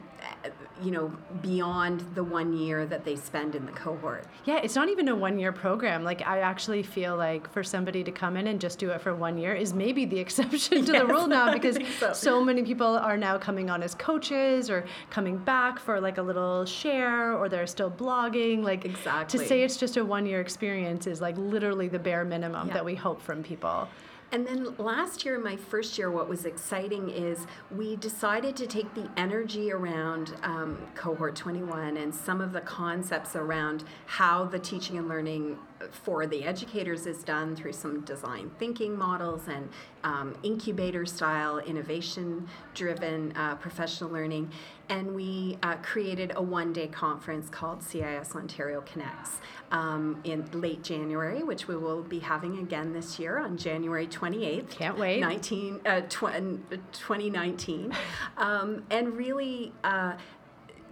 you 0.81 0.91
know, 0.91 1.11
beyond 1.41 2.01
the 2.15 2.23
one 2.23 2.53
year 2.53 2.85
that 2.85 3.05
they 3.05 3.15
spend 3.15 3.55
in 3.55 3.65
the 3.65 3.71
cohort. 3.71 4.25
Yeah, 4.45 4.59
it's 4.63 4.75
not 4.75 4.89
even 4.89 5.07
a 5.07 5.15
one 5.15 5.37
year 5.39 5.51
program. 5.51 6.03
Like, 6.03 6.21
I 6.25 6.39
actually 6.39 6.83
feel 6.83 7.15
like 7.15 7.49
for 7.51 7.63
somebody 7.63 8.03
to 8.03 8.11
come 8.11 8.37
in 8.37 8.47
and 8.47 8.59
just 8.59 8.79
do 8.79 8.89
it 8.89 9.01
for 9.01 9.15
one 9.15 9.37
year 9.37 9.53
is 9.53 9.73
maybe 9.73 10.05
the 10.05 10.19
exception 10.25 10.85
to 10.85 10.91
the 10.91 11.05
rule 11.05 11.27
now 11.27 11.53
because 11.53 11.77
so. 11.99 12.13
so 12.13 12.43
many 12.43 12.63
people 12.63 12.87
are 12.87 13.17
now 13.17 13.37
coming 13.37 13.69
on 13.69 13.83
as 13.83 13.95
coaches 13.95 14.69
or 14.69 14.85
coming 15.09 15.37
back 15.37 15.79
for 15.79 15.99
like 15.99 16.17
a 16.17 16.21
little 16.23 16.65
share 16.65 17.33
or 17.37 17.49
they're 17.49 17.67
still 17.67 17.91
blogging. 17.91 18.63
Like, 18.63 18.85
Exactly. 18.85 19.39
to 19.39 19.45
say 19.47 19.63
it's 19.63 19.77
just 19.77 19.97
a 19.97 20.03
one 20.05 20.25
year 20.25 20.41
experience 20.41 21.07
is 21.07 21.21
like 21.21 21.37
literally 21.37 21.87
the 21.87 21.99
bare 21.99 22.25
minimum 22.25 22.67
Yeah. 22.67 22.73
that 22.75 22.85
we 22.85 22.95
hope 22.95 23.21
from 23.21 23.43
people. 23.43 23.87
And 24.33 24.47
then 24.47 24.73
last 24.79 25.25
year, 25.25 25.37
my 25.37 25.55
first 25.55 25.95
year, 25.95 26.09
what 26.09 26.27
was 26.27 26.45
exciting 26.45 27.07
is 27.11 27.45
we 27.69 27.95
decided 27.97 28.55
to 28.55 28.65
take 28.65 28.91
the 28.95 29.07
energy 29.15 29.71
around 29.71 30.35
um, 30.41 30.79
cohort 30.95 31.35
21 31.35 31.97
and 31.97 32.13
some 32.13 32.41
of 32.41 32.51
the 32.51 32.61
concepts 32.61 33.35
around 33.35 33.83
how 34.07 34.45
the 34.45 34.57
teaching 34.57 34.97
and 34.97 35.07
learning 35.07 35.59
for 35.91 36.25
the 36.25 36.43
educators 36.43 37.05
is 37.05 37.23
done 37.23 37.55
through 37.55 37.73
some 37.73 38.01
design 38.01 38.51
thinking 38.59 38.97
models 38.97 39.47
and 39.47 39.69
um, 40.03 40.35
incubator 40.43 41.05
style, 41.05 41.59
innovation 41.59 42.47
driven 42.73 43.31
uh, 43.35 43.55
professional 43.55 44.09
learning. 44.09 44.51
And 44.89 45.15
we 45.15 45.57
uh, 45.63 45.75
created 45.77 46.33
a 46.35 46.41
one 46.41 46.73
day 46.73 46.87
conference 46.87 47.49
called 47.49 47.81
CIS 47.81 48.35
Ontario 48.35 48.81
Connects 48.81 49.39
um, 49.71 50.19
in 50.23 50.47
late 50.53 50.83
January, 50.83 51.43
which 51.43 51.67
we 51.67 51.75
will 51.75 52.03
be 52.03 52.19
having 52.19 52.59
again 52.59 52.93
this 52.93 53.17
year 53.17 53.39
on 53.39 53.57
January 53.57 54.07
28th. 54.07 54.69
Can't 54.69 54.97
wait. 54.97 55.21
19, 55.21 55.81
uh, 55.85 56.01
tw- 56.01 56.59
2019. 56.91 57.93
um, 58.37 58.83
and 58.89 59.15
really, 59.15 59.73
uh, 59.83 60.13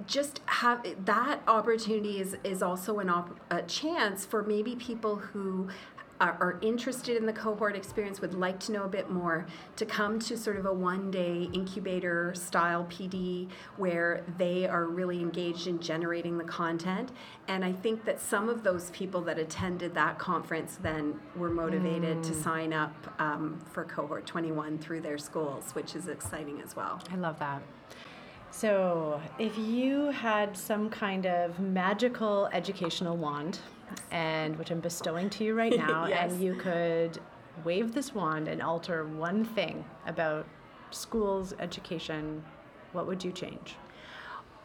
just 0.07 0.41
have 0.45 0.85
that 1.05 1.41
opportunity 1.47 2.19
is, 2.19 2.37
is 2.43 2.61
also 2.61 2.99
an 2.99 3.09
op- 3.09 3.39
a 3.49 3.61
chance 3.63 4.25
for 4.25 4.43
maybe 4.43 4.75
people 4.75 5.15
who 5.17 5.69
are, 6.21 6.37
are 6.39 6.59
interested 6.61 7.17
in 7.17 7.25
the 7.25 7.33
cohort 7.33 7.75
experience 7.75 8.21
would 8.21 8.35
like 8.35 8.59
to 8.59 8.71
know 8.71 8.83
a 8.83 8.87
bit 8.87 9.09
more 9.09 9.45
to 9.75 9.85
come 9.85 10.19
to 10.19 10.37
sort 10.37 10.55
of 10.57 10.67
a 10.67 10.73
one 10.73 11.09
day 11.09 11.49
incubator 11.51 12.33
style 12.35 12.85
PD 12.89 13.49
where 13.77 14.23
they 14.37 14.67
are 14.67 14.85
really 14.85 15.19
engaged 15.19 15.65
in 15.65 15.79
generating 15.79 16.37
the 16.37 16.43
content. 16.43 17.11
And 17.47 17.65
I 17.65 17.73
think 17.73 18.05
that 18.05 18.21
some 18.21 18.47
of 18.47 18.63
those 18.63 18.91
people 18.91 19.21
that 19.21 19.39
attended 19.39 19.95
that 19.95 20.19
conference 20.19 20.77
then 20.81 21.19
were 21.35 21.49
motivated 21.49 22.23
to 22.23 22.33
sign 22.35 22.71
up 22.71 22.93
um, 23.19 23.59
for 23.71 23.83
cohort 23.83 24.27
21 24.27 24.77
through 24.77 25.01
their 25.01 25.17
schools 25.17 25.71
which 25.73 25.95
is 25.95 26.07
exciting 26.07 26.61
as 26.61 26.75
well. 26.75 27.01
I 27.11 27.15
love 27.15 27.39
that. 27.39 27.63
So, 28.51 29.21
if 29.39 29.57
you 29.57 30.07
had 30.11 30.55
some 30.57 30.89
kind 30.89 31.25
of 31.25 31.57
magical 31.59 32.47
educational 32.51 33.15
wand, 33.15 33.59
and 34.11 34.57
which 34.57 34.71
I'm 34.71 34.81
bestowing 34.81 35.29
to 35.31 35.43
you 35.45 35.55
right 35.55 35.75
now, 35.87 36.05
Yes. 36.07 36.31
and 36.33 36.41
you 36.41 36.55
could 36.55 37.19
wave 37.63 37.93
this 37.93 38.13
wand 38.13 38.47
and 38.47 38.61
alter 38.61 39.05
one 39.07 39.45
thing 39.45 39.85
about 40.05 40.45
schools, 40.91 41.53
education, 41.59 42.43
what 42.91 43.07
would 43.07 43.23
you 43.23 43.31
change? 43.31 43.75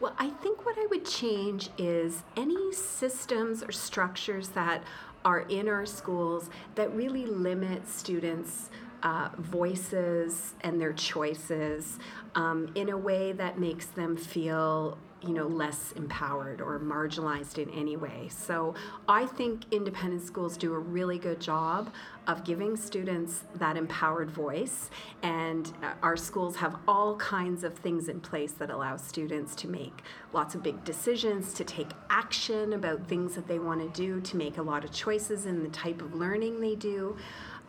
Well, 0.00 0.14
I 0.18 0.28
think 0.30 0.66
what 0.66 0.76
I 0.78 0.86
would 0.90 1.06
change 1.06 1.70
is 1.78 2.22
any 2.36 2.72
systems 2.72 3.62
or 3.62 3.72
structures 3.72 4.48
that 4.50 4.82
are 5.24 5.40
in 5.40 5.68
our 5.68 5.86
schools 5.86 6.50
that 6.74 6.92
really 6.94 7.24
limit 7.24 7.88
students' 7.88 8.68
uh, 9.06 9.28
voices 9.38 10.54
and 10.62 10.80
their 10.80 10.92
choices 10.92 12.00
um, 12.34 12.68
in 12.74 12.88
a 12.88 12.98
way 12.98 13.30
that 13.30 13.56
makes 13.56 13.86
them 13.86 14.16
feel 14.16 14.98
you 15.22 15.32
know 15.32 15.46
less 15.46 15.92
empowered 15.92 16.60
or 16.60 16.78
marginalized 16.80 17.58
in 17.58 17.70
any 17.70 17.96
way. 17.96 18.28
So 18.28 18.74
i 19.08 19.24
think 19.24 19.62
independent 19.70 20.22
schools 20.22 20.56
do 20.56 20.74
a 20.74 20.78
really 20.78 21.18
good 21.18 21.40
job 21.40 21.92
of 22.26 22.42
giving 22.44 22.76
students 22.76 23.44
that 23.54 23.76
empowered 23.76 24.30
voice 24.30 24.90
and 25.22 25.72
uh, 25.82 25.92
our 26.02 26.16
schools 26.16 26.56
have 26.56 26.76
all 26.88 27.16
kinds 27.16 27.62
of 27.62 27.74
things 27.78 28.08
in 28.08 28.20
place 28.20 28.52
that 28.52 28.70
allow 28.70 28.96
students 28.96 29.54
to 29.54 29.68
make 29.68 30.02
lots 30.32 30.54
of 30.56 30.62
big 30.62 30.82
decisions 30.84 31.54
to 31.54 31.64
take 31.64 31.90
action 32.10 32.72
about 32.72 33.06
things 33.06 33.36
that 33.36 33.46
they 33.46 33.60
want 33.60 33.80
to 33.80 34.00
do 34.00 34.20
to 34.20 34.36
make 34.36 34.58
a 34.58 34.62
lot 34.62 34.84
of 34.84 34.92
choices 34.92 35.46
in 35.46 35.62
the 35.62 35.70
type 35.70 36.02
of 36.02 36.14
learning 36.14 36.60
they 36.60 36.74
do 36.74 37.16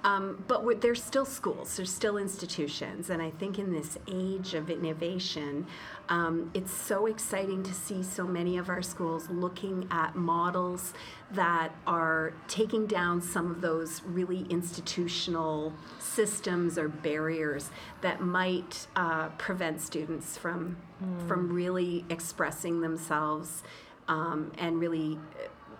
um, 0.03 0.43
but 0.47 0.81
they're 0.81 0.95
still 0.95 1.25
schools, 1.25 1.77
they're 1.77 1.85
still 1.85 2.17
institutions. 2.17 3.09
And 3.09 3.21
I 3.21 3.31
think 3.31 3.59
in 3.59 3.73
this 3.73 3.97
age 4.07 4.53
of 4.53 4.69
innovation, 4.69 5.65
um, 6.09 6.51
it's 6.53 6.71
so 6.71 7.07
exciting 7.07 7.63
to 7.63 7.73
see 7.73 8.03
so 8.03 8.25
many 8.25 8.57
of 8.57 8.69
our 8.69 8.81
schools 8.81 9.29
looking 9.29 9.87
at 9.91 10.15
models 10.15 10.93
that 11.31 11.75
are 11.85 12.33
taking 12.47 12.85
down 12.85 13.21
some 13.21 13.51
of 13.51 13.59
those 13.59 14.01
really 14.05 14.45
institutional 14.49 15.73
systems 15.99 16.77
or 16.77 16.87
barriers 16.87 17.71
that 18.01 18.21
might 18.21 18.87
uh, 18.95 19.29
prevent 19.37 19.81
students 19.81 20.37
from, 20.37 20.77
from 21.27 21.51
really 21.51 22.05
expressing 22.09 22.81
themselves 22.81 23.63
um, 24.07 24.51
and 24.57 24.79
really 24.79 25.19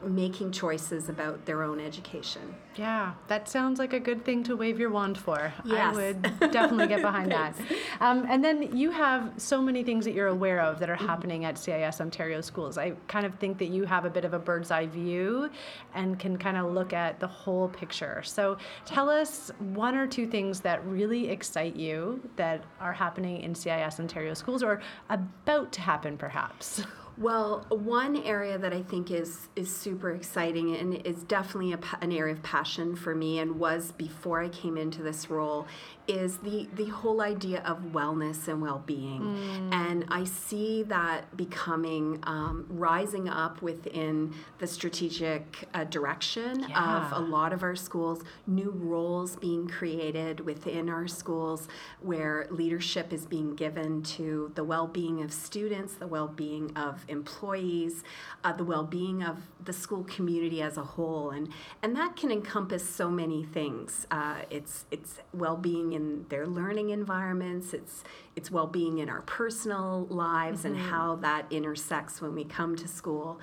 making 0.03 0.51
choices 0.51 1.10
about 1.10 1.45
their 1.45 1.63
own 1.63 1.79
education. 1.79 2.55
Yeah, 2.75 3.13
that 3.27 3.49
sounds 3.49 3.79
like 3.79 3.93
a 3.93 3.99
good 3.99 4.23
thing 4.23 4.43
to 4.43 4.55
wave 4.55 4.79
your 4.79 4.91
wand 4.91 5.17
for. 5.17 5.51
I 5.65 5.91
would 5.91 6.21
definitely 6.51 6.88
get 6.88 7.01
behind 7.01 7.31
that. 7.31 7.55
Um, 7.99 8.25
and 8.29 8.43
then 8.43 8.77
you 8.77 8.91
have 8.91 9.33
so 9.38 9.62
many 9.62 9.83
things 9.83 10.05
that 10.05 10.13
you're 10.13 10.27
aware 10.27 10.62
of 10.62 10.79
that 10.79 10.89
are 10.89 10.95
happening 10.95 11.45
at 11.45 11.57
CIS 11.57 11.99
Ontario 11.99 12.41
schools. 12.41 12.77
I 12.77 12.91
kind 13.07 13.25
of 13.25 13.33
think 13.36 13.57
that 13.57 13.69
you 13.69 13.86
have 13.86 14.05
a 14.05 14.10
bit 14.10 14.25
of 14.25 14.33
a 14.33 14.39
bird's 14.39 14.69
eye 14.69 14.86
view 14.86 15.49
and 15.95 16.19
can 16.19 16.38
kind 16.38 16.57
of 16.57 16.71
look 16.71 16.93
at 16.93 17.19
the 17.19 17.27
whole 17.27 17.69
picture. 17.69 18.21
So 18.23 18.57
tell 18.86 19.10
us 19.10 19.51
one 19.60 19.95
or 19.95 20.05
two 20.05 20.27
things 20.27 20.60
that 20.62 20.86
really 20.86 21.29
excite 21.29 21.75
you 21.75 22.21
that 22.36 22.63
are 22.79 22.93
happening 22.93 23.41
in 23.41 23.55
CIS 23.55 23.99
Ontario 23.99 24.36
schools 24.36 24.62
or 24.62 24.81
about 25.10 25.71
to 25.71 25.81
happen 25.81 26.17
perhaps. 26.17 26.83
Well, 27.19 27.65
one 27.69 28.17
area 28.17 28.60
that 28.60 28.73
I 28.73 28.84
think 28.84 29.10
is 29.10 29.49
is 29.56 29.75
super 29.75 30.12
exciting 30.12 30.75
and 30.75 30.93
is 31.06 31.23
definitely 31.23 31.73
a, 31.73 31.80
an 32.01 32.12
area 32.12 32.36
of 32.36 32.43
passion 32.43 32.95
for 32.95 33.15
me 33.15 33.39
and 33.39 33.60
was 33.60 33.91
before 33.93 34.43
I 34.43 34.49
came 34.49 34.77
into 34.77 35.01
this 35.01 35.27
role 35.27 35.65
is 36.07 36.37
the 36.37 36.67
the 36.75 36.85
whole 36.85 37.21
idea 37.21 37.61
of 37.63 37.77
wellness 37.91 38.47
and 38.47 38.61
well-being. 38.61 39.69
And 39.73 40.05
I 40.09 40.23
see 40.23 40.83
that 40.83 41.35
becoming 41.35 42.19
um, 42.23 42.65
rising 42.69 43.27
up 43.27 43.61
within 43.61 44.33
the 44.59 44.67
strategic 44.67 45.67
uh, 45.73 45.83
direction 45.85 46.65
Yeah. 46.69 47.07
of 47.07 47.11
a 47.11 47.19
lot 47.19 47.51
of 47.53 47.61
our 47.63 47.75
schools, 47.75 48.21
new 48.45 48.71
roles 48.71 49.35
being 49.35 49.67
created 49.67 50.39
within 50.41 50.89
our 50.89 51.07
schools 51.07 51.67
where 52.01 52.47
leadership 52.51 53.11
is 53.11 53.25
being 53.25 53.55
given 53.55 54.01
to 54.03 54.51
the 54.55 54.63
well 54.63 54.87
being 54.87 55.21
of 55.21 55.33
students, 55.33 55.95
the 55.95 56.07
well 56.07 56.27
being 56.29 56.75
of 56.77 57.03
employees, 57.09 58.03
uh, 58.43 58.53
the 58.53 58.63
well 58.63 58.83
being 58.83 59.23
of 59.23 59.37
the 59.65 59.73
school 59.73 60.03
community 60.05 60.61
as 60.61 60.77
a 60.77 60.83
whole. 60.83 61.31
And, 61.31 61.49
and 61.83 61.95
that 61.97 62.15
can 62.15 62.31
encompass 62.31 62.87
so 62.87 63.09
many 63.09 63.43
things. 63.43 64.07
Uh, 64.09 64.37
it's 64.49 64.85
it's 64.91 65.19
well 65.33 65.57
being 65.57 65.93
in 65.97 66.25
their 66.29 66.47
learning 66.47 66.91
environments, 66.91 67.73
it's, 67.73 68.03
it's 68.38 68.49
well 68.49 68.67
being 68.67 68.99
in 68.99 69.10
our 69.10 69.21
personal 69.23 70.07
lives, 70.10 70.63
and 70.63 70.77
how 70.77 71.15
that 71.17 71.45
intersects 71.51 72.21
when 72.21 72.33
we 72.33 72.45
come 72.45 72.75
to 72.77 72.88
school. 72.88 73.39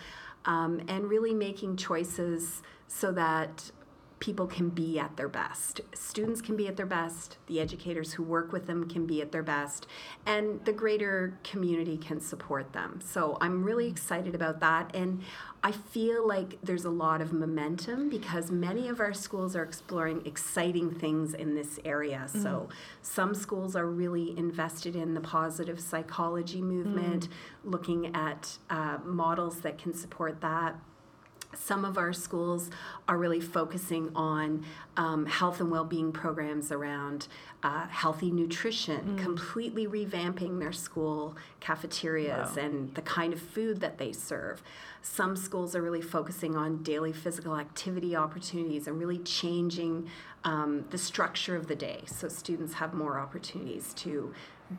Um, 0.46 0.82
and 0.88 1.08
really 1.08 1.34
making 1.34 1.76
choices 1.76 2.62
so 2.86 3.12
that 3.12 3.70
people 4.24 4.46
can 4.46 4.70
be 4.70 4.98
at 4.98 5.14
their 5.18 5.28
best. 5.28 5.82
Students 5.92 6.40
can 6.40 6.56
be 6.56 6.66
at 6.66 6.78
their 6.78 6.86
best, 6.86 7.36
the 7.46 7.60
educators 7.60 8.14
who 8.14 8.22
work 8.22 8.54
with 8.54 8.66
them 8.66 8.88
can 8.88 9.04
be 9.04 9.20
at 9.20 9.32
their 9.32 9.42
best, 9.42 9.86
and 10.24 10.64
the 10.64 10.72
greater 10.72 11.38
community 11.44 11.98
can 11.98 12.18
support 12.20 12.72
them. 12.72 13.00
So 13.04 13.36
I'm 13.42 13.62
really 13.62 13.86
excited 13.86 14.34
about 14.34 14.60
that. 14.60 14.96
And 14.96 15.20
I 15.62 15.72
feel 15.72 16.26
like 16.26 16.58
there's 16.62 16.86
a 16.86 16.90
lot 16.90 17.20
of 17.20 17.34
momentum 17.34 18.08
because 18.08 18.50
many 18.50 18.88
of 18.88 18.98
our 18.98 19.12
schools 19.12 19.54
are 19.54 19.62
exploring 19.62 20.24
exciting 20.24 20.90
things 20.90 21.34
in 21.34 21.54
this 21.54 21.78
area. 21.84 22.24
Mm-hmm. 22.26 22.42
So 22.42 22.70
some 23.02 23.34
schools 23.34 23.76
are 23.76 23.86
really 23.86 24.34
invested 24.38 24.96
in 24.96 25.12
the 25.12 25.20
positive 25.20 25.78
psychology 25.78 26.62
movement, 26.62 27.28
mm-hmm. 27.28 27.70
looking 27.70 28.16
at 28.16 28.56
uh, 28.70 29.00
models 29.04 29.60
that 29.60 29.76
can 29.76 29.92
support 29.92 30.40
that 30.40 30.76
some 31.56 31.84
of 31.84 31.98
our 31.98 32.12
schools 32.12 32.70
are 33.08 33.16
really 33.16 33.40
focusing 33.40 34.10
on 34.14 34.64
um, 34.96 35.26
health 35.26 35.60
and 35.60 35.70
well-being 35.70 36.12
programs 36.12 36.70
around 36.70 37.28
uh, 37.62 37.86
healthy 37.88 38.30
nutrition, 38.30 39.16
mm. 39.16 39.18
completely 39.18 39.86
revamping 39.86 40.58
their 40.58 40.72
school 40.72 41.36
cafeterias 41.60 42.56
wow. 42.56 42.62
and 42.62 42.94
the 42.94 43.02
kind 43.02 43.32
of 43.32 43.40
food 43.40 43.80
that 43.80 43.98
they 43.98 44.12
serve. 44.12 44.62
Some 45.02 45.36
schools 45.36 45.74
are 45.74 45.82
really 45.82 46.02
focusing 46.02 46.56
on 46.56 46.82
daily 46.82 47.12
physical 47.12 47.56
activity 47.56 48.16
opportunities 48.16 48.86
and 48.86 48.98
really 48.98 49.18
changing 49.18 50.08
um, 50.44 50.84
the 50.90 50.98
structure 50.98 51.56
of 51.56 51.66
the 51.66 51.74
day 51.74 52.02
so 52.06 52.28
students 52.28 52.74
have 52.74 52.92
more 52.92 53.18
opportunities 53.18 53.94
to 53.94 54.32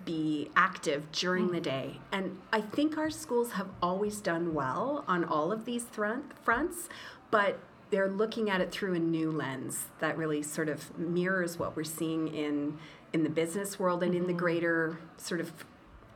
be 0.03 0.49
active 0.55 1.11
during 1.11 1.51
the 1.51 1.61
day. 1.61 1.99
And 2.11 2.39
I 2.51 2.61
think 2.61 2.97
our 2.97 3.09
schools 3.09 3.53
have 3.53 3.67
always 3.81 4.19
done 4.21 4.53
well 4.53 5.05
on 5.07 5.23
all 5.23 5.51
of 5.51 5.65
these 5.65 5.85
fronts, 5.85 6.89
but 7.31 7.59
they're 7.91 8.09
looking 8.09 8.49
at 8.49 8.61
it 8.61 8.71
through 8.71 8.95
a 8.95 8.99
new 8.99 9.31
lens 9.31 9.85
that 9.99 10.17
really 10.17 10.41
sort 10.41 10.69
of 10.69 10.97
mirrors 10.97 11.57
what 11.59 11.75
we're 11.75 11.83
seeing 11.83 12.27
in 12.27 12.77
in 13.13 13.23
the 13.23 13.29
business 13.29 13.79
world 13.79 14.03
and 14.03 14.13
in 14.13 14.23
the 14.23 14.29
mm-hmm. 14.29 14.37
greater 14.39 14.97
sort 15.15 15.39
of 15.39 15.65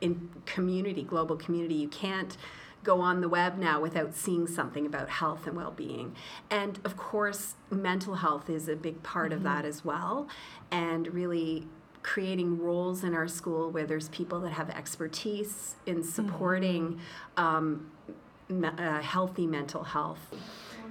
in 0.02 0.28
community, 0.44 1.02
global 1.02 1.36
community. 1.36 1.74
You 1.74 1.88
can't 1.88 2.36
go 2.82 3.00
on 3.00 3.20
the 3.20 3.28
web 3.28 3.58
now 3.58 3.80
without 3.80 4.14
seeing 4.14 4.46
something 4.46 4.86
about 4.86 5.08
health 5.08 5.46
and 5.46 5.56
well-being. 5.56 6.14
And 6.50 6.78
of 6.84 6.96
course, 6.96 7.54
mental 7.70 8.16
health 8.16 8.50
is 8.50 8.68
a 8.68 8.76
big 8.76 9.02
part 9.02 9.30
mm-hmm. 9.30 9.38
of 9.38 9.42
that 9.44 9.64
as 9.64 9.84
well. 9.84 10.28
And 10.70 11.08
really 11.14 11.66
creating 12.02 12.58
roles 12.58 13.04
in 13.04 13.14
our 13.14 13.28
school 13.28 13.70
where 13.70 13.86
there's 13.86 14.08
people 14.08 14.40
that 14.40 14.52
have 14.52 14.70
expertise 14.70 15.76
in 15.86 16.02
supporting 16.02 16.98
mm-hmm. 17.36 17.44
um, 17.44 17.90
me- 18.48 18.68
uh, 18.68 19.00
healthy 19.00 19.46
mental 19.46 19.84
health. 19.84 20.18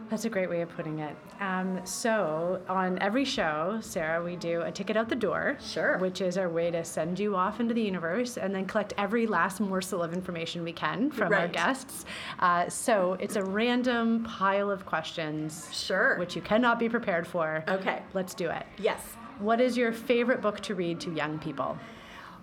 That's 0.09 0.25
a 0.25 0.29
great 0.29 0.49
way 0.49 0.61
of 0.61 0.69
putting 0.69 0.99
it. 0.99 1.15
Um, 1.39 1.81
so, 1.83 2.61
on 2.67 2.97
every 2.99 3.25
show, 3.25 3.77
Sarah, 3.81 4.23
we 4.23 4.35
do 4.35 4.61
a 4.61 4.71
ticket 4.71 4.97
out 4.97 5.07
the 5.07 5.15
door. 5.15 5.57
Sure. 5.61 5.99
Which 5.99 6.21
is 6.21 6.35
our 6.35 6.49
way 6.49 6.71
to 6.71 6.83
send 6.83 7.19
you 7.19 7.35
off 7.35 7.59
into 7.59 7.75
the 7.75 7.81
universe 7.81 8.37
and 8.37 8.53
then 8.53 8.65
collect 8.65 8.93
every 8.97 9.27
last 9.27 9.59
morsel 9.59 10.01
of 10.01 10.13
information 10.13 10.63
we 10.63 10.73
can 10.73 11.11
from 11.11 11.31
right. 11.31 11.41
our 11.41 11.47
guests. 11.47 12.05
Uh, 12.39 12.67
so, 12.69 13.17
it's 13.19 13.35
a 13.35 13.43
random 13.43 14.23
pile 14.23 14.71
of 14.71 14.83
questions. 14.83 15.69
Sure. 15.71 16.17
Which 16.17 16.35
you 16.35 16.41
cannot 16.41 16.79
be 16.79 16.89
prepared 16.89 17.27
for. 17.27 17.63
Okay. 17.67 18.01
Let's 18.13 18.33
do 18.33 18.49
it. 18.49 18.65
Yes. 18.79 19.15
What 19.39 19.61
is 19.61 19.77
your 19.77 19.91
favorite 19.91 20.41
book 20.41 20.59
to 20.61 20.75
read 20.75 20.99
to 21.01 21.11
young 21.11 21.39
people? 21.39 21.77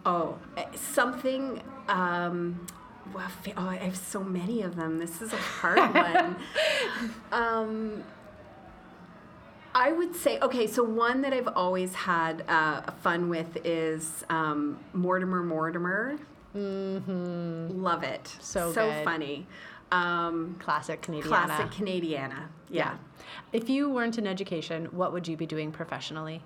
Oh, 0.05 0.39
eh, 0.57 0.65
something. 0.75 1.63
Um, 1.89 2.67
well, 3.15 3.31
oh, 3.57 3.69
I 3.69 3.77
have 3.77 3.97
so 3.97 4.23
many 4.23 4.63
of 4.63 4.77
them. 4.77 4.99
This 4.99 5.21
is 5.21 5.33
a 5.33 5.37
hard 5.37 5.79
one. 5.95 6.37
Um, 7.33 8.05
I 9.75 9.93
would 9.93 10.17
say 10.17 10.39
okay. 10.41 10.67
So 10.67 10.83
one 10.83 11.21
that 11.21 11.35
I've 11.35 11.49
always 11.49 11.95
had 11.95 12.45
uh, 12.49 12.91
fun 13.03 13.29
with 13.29 13.59
is 13.65 14.25
um, 14.31 14.79
Mortimer 14.95 15.43
Mortimer. 15.43 16.19
Mm-hmm. 16.57 17.83
Love 17.83 18.03
it. 18.03 18.35
So 18.41 18.73
so 18.73 18.91
good. 18.91 19.05
funny. 19.05 19.47
Um, 19.93 20.57
classic 20.59 21.03
Canadiana. 21.03 21.23
Classic 21.23 21.71
Canadiana. 21.71 22.49
Yeah. 22.71 22.93
yeah. 22.93 22.97
If 23.53 23.69
you 23.69 23.91
weren't 23.91 24.19
in 24.19 24.27
education, 24.27 24.87
what 24.87 25.13
would 25.13 25.29
you 25.29 25.37
be 25.37 25.47
doing 25.47 25.71
professionally? 25.71 26.43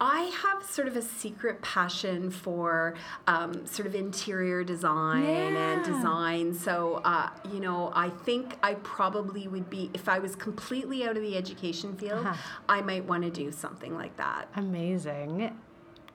I 0.00 0.30
have 0.42 0.62
sort 0.64 0.86
of 0.86 0.96
a 0.96 1.02
secret 1.02 1.60
passion 1.60 2.30
for 2.30 2.94
um, 3.26 3.66
sort 3.66 3.86
of 3.86 3.94
interior 3.94 4.62
design 4.62 5.24
yeah. 5.24 5.72
and 5.72 5.84
design. 5.84 6.54
So, 6.54 7.00
uh, 7.04 7.30
you 7.52 7.60
know, 7.60 7.90
I 7.94 8.10
think 8.10 8.56
I 8.62 8.74
probably 8.74 9.48
would 9.48 9.68
be, 9.68 9.90
if 9.94 10.08
I 10.08 10.18
was 10.20 10.36
completely 10.36 11.04
out 11.04 11.16
of 11.16 11.22
the 11.22 11.36
education 11.36 11.96
field, 11.96 12.24
uh-huh. 12.24 12.36
I 12.68 12.80
might 12.80 13.04
want 13.04 13.24
to 13.24 13.30
do 13.30 13.50
something 13.50 13.96
like 13.96 14.16
that. 14.16 14.48
Amazing. 14.56 15.56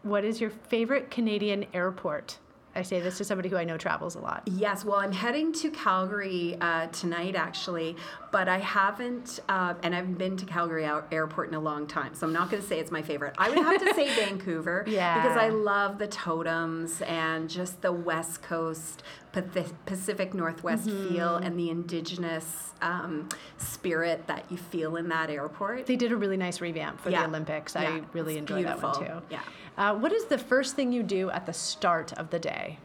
What 0.03 0.23
is 0.23 0.39
your 0.39 0.49
favorite 0.49 1.11
Canadian 1.11 1.65
airport? 1.73 2.37
I 2.75 2.81
say 2.81 2.99
this 2.99 3.17
to 3.19 3.23
somebody 3.23 3.49
who 3.49 3.57
I 3.57 3.63
know 3.63 3.77
travels 3.77 4.15
a 4.15 4.19
lot. 4.19 4.43
Yes, 4.45 4.83
well, 4.83 4.95
I'm 4.95 5.11
heading 5.11 5.53
to 5.53 5.69
Calgary 5.69 6.57
uh, 6.59 6.87
tonight, 6.87 7.35
actually, 7.35 7.95
but 8.31 8.47
I 8.47 8.57
haven't, 8.57 9.39
uh, 9.47 9.75
and 9.83 9.93
I've 9.93 10.17
been 10.17 10.37
to 10.37 10.45
Calgary 10.45 10.85
Airport 11.11 11.49
in 11.49 11.55
a 11.55 11.59
long 11.59 11.85
time, 11.85 12.15
so 12.15 12.25
I'm 12.25 12.33
not 12.33 12.49
going 12.49 12.61
to 12.63 12.67
say 12.67 12.79
it's 12.79 12.91
my 12.91 13.03
favorite. 13.03 13.35
I 13.37 13.49
would 13.49 13.59
have 13.59 13.79
to 13.79 13.93
say 13.93 14.13
Vancouver, 14.25 14.85
yeah. 14.87 15.21
because 15.21 15.37
I 15.37 15.49
love 15.49 15.99
the 15.99 16.07
totems 16.07 17.01
and 17.03 17.49
just 17.49 17.81
the 17.81 17.91
West 17.91 18.41
Coast, 18.41 19.03
Pacific 19.31 20.33
Northwest 20.33 20.87
mm-hmm. 20.87 21.13
feel, 21.13 21.35
and 21.35 21.59
the 21.59 21.69
indigenous 21.69 22.73
um, 22.81 23.29
spirit 23.57 24.27
that 24.27 24.45
you 24.49 24.57
feel 24.57 24.95
in 24.95 25.09
that 25.09 25.29
airport. 25.29 25.85
They 25.85 25.95
did 25.95 26.11
a 26.11 26.17
really 26.17 26.37
nice 26.37 26.59
revamp 26.61 26.99
for 26.99 27.09
yeah. 27.09 27.21
the 27.21 27.29
Olympics. 27.29 27.75
Yeah. 27.75 27.81
I 27.81 28.01
really 28.13 28.37
enjoyed 28.37 28.65
that 28.65 28.81
one 28.81 28.99
too. 28.99 29.21
Yeah. 29.29 29.41
Uh, 29.77 29.95
what 29.95 30.11
is 30.11 30.25
the 30.25 30.37
first 30.37 30.75
thing 30.75 30.91
you 30.91 31.03
do 31.03 31.29
at 31.31 31.45
the 31.45 31.53
start 31.53 32.13
of 32.13 32.29
the 32.29 32.39
day? 32.39 32.77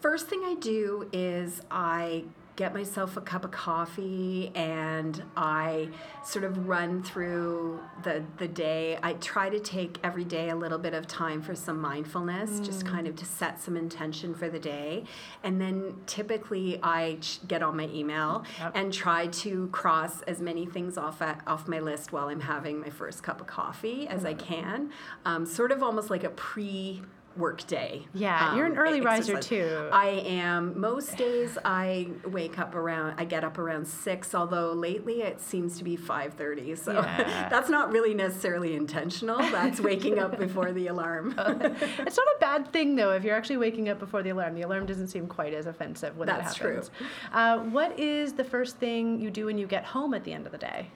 First 0.00 0.28
thing 0.28 0.42
I 0.44 0.54
do 0.54 1.08
is 1.12 1.62
I 1.70 2.24
get 2.56 2.74
myself 2.74 3.16
a 3.16 3.20
cup 3.20 3.44
of 3.44 3.50
coffee 3.50 4.52
and 4.54 5.22
I 5.36 5.88
sort 6.24 6.44
of 6.44 6.68
run 6.68 7.02
through 7.02 7.80
the 8.02 8.22
the 8.38 8.48
day. 8.48 8.98
I 9.02 9.14
try 9.14 9.48
to 9.48 9.58
take 9.58 9.98
every 10.04 10.24
day 10.24 10.50
a 10.50 10.56
little 10.56 10.78
bit 10.78 10.92
of 10.92 11.06
time 11.06 11.40
for 11.40 11.54
some 11.54 11.80
mindfulness, 11.80 12.50
mm. 12.50 12.64
just 12.64 12.86
kind 12.86 13.06
of 13.06 13.16
to 13.16 13.24
set 13.24 13.60
some 13.60 13.76
intention 13.76 14.34
for 14.34 14.48
the 14.48 14.58
day. 14.58 15.04
And 15.42 15.60
then 15.60 15.94
typically 16.06 16.78
I 16.82 17.18
get 17.48 17.62
on 17.62 17.76
my 17.76 17.88
email 17.88 18.44
yep. 18.58 18.72
and 18.74 18.92
try 18.92 19.28
to 19.28 19.68
cross 19.68 20.22
as 20.22 20.40
many 20.40 20.66
things 20.66 20.98
off 20.98 21.22
at, 21.22 21.40
off 21.46 21.66
my 21.66 21.80
list 21.80 22.12
while 22.12 22.28
I'm 22.28 22.40
having 22.40 22.80
my 22.80 22.90
first 22.90 23.22
cup 23.22 23.40
of 23.40 23.46
coffee 23.46 24.06
as 24.08 24.22
mm. 24.22 24.28
I 24.28 24.34
can. 24.34 24.90
Um, 25.24 25.46
sort 25.46 25.72
of 25.72 25.82
almost 25.82 26.10
like 26.10 26.24
a 26.24 26.30
pre 26.30 27.02
work 27.36 27.66
day. 27.66 28.06
Yeah, 28.14 28.50
um, 28.50 28.56
you're 28.56 28.66
an 28.66 28.72
um, 28.72 28.78
early 28.78 29.00
riser 29.00 29.38
too. 29.38 29.88
I 29.92 30.08
am. 30.08 30.78
Most 30.78 31.16
days 31.16 31.58
I 31.64 32.08
wake 32.24 32.58
up 32.58 32.74
around. 32.74 33.14
I 33.18 33.24
get 33.24 33.44
up 33.44 33.58
around 33.58 33.86
six. 33.86 34.34
Although 34.34 34.72
lately 34.72 35.22
it 35.22 35.40
seems 35.40 35.78
to 35.78 35.84
be 35.84 35.96
five 35.96 36.34
thirty. 36.34 36.74
So 36.74 36.92
yeah. 36.92 37.48
that's 37.50 37.70
not 37.70 37.92
really 37.92 38.14
necessarily 38.14 38.74
intentional. 38.74 39.38
That's 39.38 39.80
waking 39.80 40.18
up 40.18 40.38
before 40.38 40.72
the 40.72 40.88
alarm. 40.88 41.34
it's 41.38 42.16
not 42.16 42.26
a 42.26 42.38
bad 42.40 42.72
thing 42.72 42.96
though 42.96 43.12
if 43.12 43.24
you're 43.24 43.36
actually 43.36 43.58
waking 43.58 43.88
up 43.88 43.98
before 43.98 44.22
the 44.22 44.30
alarm. 44.30 44.54
The 44.54 44.62
alarm 44.62 44.86
doesn't 44.86 45.08
seem 45.08 45.26
quite 45.26 45.54
as 45.54 45.66
offensive 45.66 46.16
when 46.16 46.26
that's 46.26 46.58
that 46.58 46.62
happens. 46.62 46.90
true. 46.96 47.06
Uh, 47.32 47.58
what 47.58 47.98
is 47.98 48.34
the 48.34 48.44
first 48.44 48.78
thing 48.78 49.20
you 49.20 49.30
do 49.30 49.46
when 49.46 49.58
you 49.58 49.66
get 49.66 49.84
home 49.84 50.14
at 50.14 50.24
the 50.24 50.32
end 50.32 50.46
of 50.46 50.52
the 50.52 50.58
day? 50.58 50.88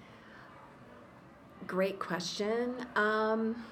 Great 1.67 1.99
question. 1.99 2.75
Um, 2.95 3.65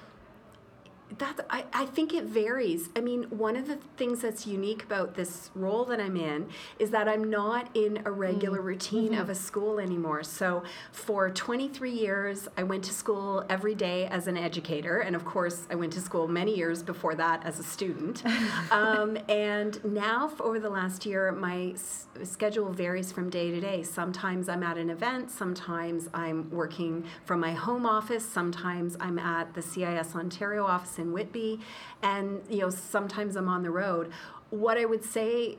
that 1.17 1.45
I, 1.49 1.65
I 1.73 1.85
think 1.85 2.13
it 2.13 2.25
varies. 2.25 2.89
I 2.95 3.01
mean, 3.01 3.23
one 3.23 3.55
of 3.55 3.67
the 3.67 3.77
things 3.97 4.21
that's 4.21 4.45
unique 4.45 4.83
about 4.83 5.15
this 5.15 5.49
role 5.55 5.85
that 5.85 5.99
I'm 5.99 6.17
in 6.17 6.47
is 6.79 6.91
that 6.91 7.07
I'm 7.07 7.29
not 7.29 7.69
in 7.73 8.01
a 8.05 8.11
regular 8.11 8.59
mm. 8.59 8.65
routine 8.65 9.11
mm-hmm. 9.11 9.21
of 9.21 9.29
a 9.29 9.35
school 9.35 9.79
anymore. 9.79 10.23
So 10.23 10.63
for 10.91 11.29
23 11.29 11.91
years, 11.91 12.47
I 12.57 12.63
went 12.63 12.83
to 12.85 12.93
school 12.93 13.45
every 13.49 13.75
day 13.75 14.07
as 14.07 14.27
an 14.27 14.37
educator, 14.37 14.99
and 14.99 15.15
of 15.15 15.25
course, 15.25 15.67
I 15.69 15.75
went 15.75 15.93
to 15.93 16.01
school 16.01 16.27
many 16.27 16.55
years 16.55 16.83
before 16.83 17.15
that 17.15 17.45
as 17.45 17.59
a 17.59 17.63
student. 17.63 18.23
um, 18.71 19.17
and 19.29 19.83
now, 19.85 20.31
over 20.39 20.59
the 20.59 20.69
last 20.69 21.05
year, 21.05 21.31
my 21.31 21.71
s- 21.75 22.07
schedule 22.23 22.71
varies 22.71 23.11
from 23.11 23.29
day 23.29 23.51
to 23.51 23.59
day. 23.59 23.83
Sometimes 23.83 24.49
I'm 24.49 24.63
at 24.63 24.77
an 24.77 24.89
event, 24.89 25.31
sometimes 25.31 26.09
I'm 26.13 26.49
working 26.49 27.05
from 27.23 27.39
my 27.39 27.53
home 27.53 27.85
office, 27.85 28.27
sometimes 28.27 28.97
I'm 28.99 29.19
at 29.19 29.53
the 29.53 29.61
CIS 29.61 30.15
Ontario 30.15 30.65
office 30.65 31.04
in 31.05 31.13
Whitby, 31.13 31.59
and 32.01 32.41
you 32.49 32.59
know 32.59 32.69
sometimes 32.69 33.35
I'm 33.35 33.47
on 33.47 33.63
the 33.63 33.71
road. 33.71 34.11
What 34.49 34.77
I 34.77 34.85
would 34.85 35.03
say 35.03 35.57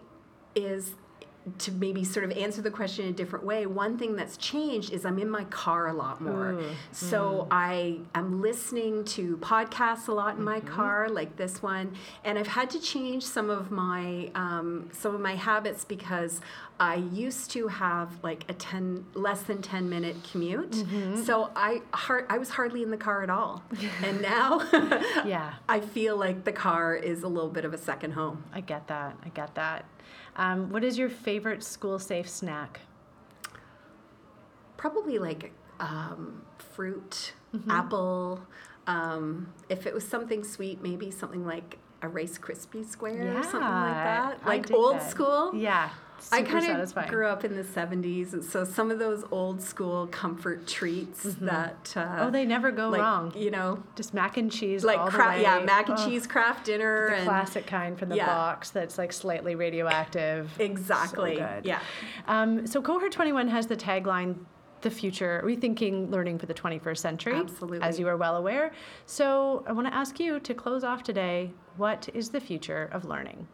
is 0.54 0.94
to 1.58 1.72
maybe 1.72 2.02
sort 2.04 2.24
of 2.24 2.32
answer 2.36 2.60
the 2.60 2.70
question 2.70 3.04
in 3.04 3.10
a 3.12 3.14
different 3.14 3.44
way, 3.44 3.66
one 3.66 3.96
thing 3.98 4.16
that's 4.16 4.36
changed 4.36 4.92
is 4.92 5.04
I'm 5.04 5.18
in 5.18 5.30
my 5.30 5.44
car 5.44 5.86
a 5.88 5.92
lot 5.92 6.20
more. 6.20 6.52
Ooh, 6.52 6.64
so 6.92 7.46
mm. 7.48 7.48
I 7.50 7.98
am 8.14 8.42
listening 8.42 9.04
to 9.04 9.36
podcasts 9.38 10.08
a 10.08 10.12
lot 10.12 10.36
in 10.36 10.42
my 10.42 10.58
mm-hmm. 10.58 10.74
car, 10.74 11.08
like 11.08 11.36
this 11.36 11.62
one, 11.62 11.94
and 12.24 12.38
I've 12.38 12.48
had 12.48 12.70
to 12.70 12.80
change 12.80 13.24
some 13.24 13.48
of 13.48 13.70
my 13.70 14.30
um, 14.34 14.90
some 14.92 15.14
of 15.14 15.20
my 15.20 15.36
habits 15.36 15.84
because 15.84 16.40
I 16.78 16.96
used 16.96 17.50
to 17.52 17.68
have 17.68 18.22
like 18.22 18.44
a 18.48 18.52
10 18.52 19.06
less 19.14 19.42
than 19.42 19.62
10 19.62 19.88
minute 19.88 20.16
commute. 20.30 20.72
Mm-hmm. 20.72 21.22
So 21.22 21.50
I 21.56 21.82
hard, 21.92 22.26
I 22.28 22.38
was 22.38 22.50
hardly 22.50 22.82
in 22.82 22.90
the 22.90 22.96
car 22.96 23.22
at 23.22 23.30
all. 23.30 23.62
and 24.02 24.20
now 24.20 24.60
yeah. 25.24 25.54
I 25.68 25.80
feel 25.80 26.16
like 26.16 26.44
the 26.44 26.52
car 26.52 26.94
is 26.94 27.22
a 27.22 27.28
little 27.28 27.50
bit 27.50 27.64
of 27.64 27.72
a 27.72 27.78
second 27.78 28.12
home. 28.12 28.44
I 28.52 28.60
get 28.60 28.88
that. 28.88 29.16
I 29.24 29.28
get 29.30 29.54
that. 29.54 29.86
Um, 30.36 30.70
what 30.70 30.84
is 30.84 30.98
your 30.98 31.08
favorite 31.08 31.62
school 31.62 31.98
safe 31.98 32.28
snack? 32.28 32.80
Probably 34.76 35.18
like 35.18 35.52
um, 35.80 36.42
fruit, 36.58 37.32
mm-hmm. 37.54 37.70
apple. 37.70 38.40
Um, 38.86 39.52
if 39.68 39.86
it 39.86 39.94
was 39.94 40.06
something 40.06 40.44
sweet, 40.44 40.82
maybe 40.82 41.10
something 41.10 41.46
like 41.46 41.78
a 42.02 42.08
Rice 42.08 42.38
Krispie 42.38 42.84
square 42.86 43.24
yeah, 43.24 43.40
or 43.40 43.42
something 43.42 43.60
like 43.60 43.94
that. 43.94 44.46
Like 44.46 44.70
old 44.70 44.96
that. 44.96 45.10
school. 45.10 45.54
Yeah. 45.54 45.90
I 46.32 46.42
kind 46.42 46.80
of 46.80 47.08
grew 47.08 47.26
up 47.26 47.44
in 47.44 47.54
the 47.54 47.62
70s, 47.62 48.32
and 48.32 48.44
so 48.44 48.64
some 48.64 48.90
of 48.90 48.98
those 48.98 49.24
old 49.30 49.62
school 49.62 50.06
comfort 50.08 50.66
treats 50.66 51.24
mm-hmm. 51.24 51.46
that. 51.46 51.92
Uh, 51.96 52.16
oh, 52.20 52.30
they 52.30 52.44
never 52.44 52.70
go 52.70 52.88
like, 52.88 53.00
wrong. 53.00 53.32
You 53.36 53.50
know, 53.50 53.82
just 53.94 54.14
mac 54.14 54.36
and 54.36 54.50
cheese. 54.50 54.84
Like, 54.84 54.98
all 54.98 55.08
cra- 55.08 55.40
yeah, 55.40 55.60
mac 55.60 55.88
and 55.88 55.98
oh. 55.98 56.06
cheese 56.06 56.26
Kraft 56.26 56.66
Dinner. 56.66 57.10
The 57.10 57.16
and, 57.16 57.24
classic 57.24 57.66
kind 57.66 57.98
from 57.98 58.08
the 58.08 58.16
yeah. 58.16 58.26
box 58.26 58.70
that's 58.70 58.98
like 58.98 59.12
slightly 59.12 59.54
radioactive. 59.54 60.50
Exactly. 60.66 61.36
So 61.36 61.46
good. 61.46 61.64
Yeah. 61.64 61.80
Um, 62.26 62.66
so 62.66 62.82
Cohort 62.82 63.12
21 63.12 63.48
has 63.48 63.66
the 63.66 63.76
tagline 63.76 64.36
the 64.82 64.90
future, 64.90 65.42
rethinking 65.44 66.10
learning 66.10 66.38
for 66.38 66.46
the 66.46 66.54
21st 66.54 66.98
century. 66.98 67.34
Absolutely. 67.34 67.80
As 67.80 67.98
you 67.98 68.08
are 68.08 68.16
well 68.16 68.36
aware. 68.36 68.72
So 69.06 69.64
I 69.66 69.72
want 69.72 69.86
to 69.86 69.94
ask 69.94 70.20
you 70.20 70.40
to 70.40 70.54
close 70.54 70.84
off 70.84 71.02
today 71.02 71.52
what 71.76 72.08
is 72.14 72.30
the 72.30 72.40
future 72.40 72.88
of 72.92 73.04
learning? 73.04 73.48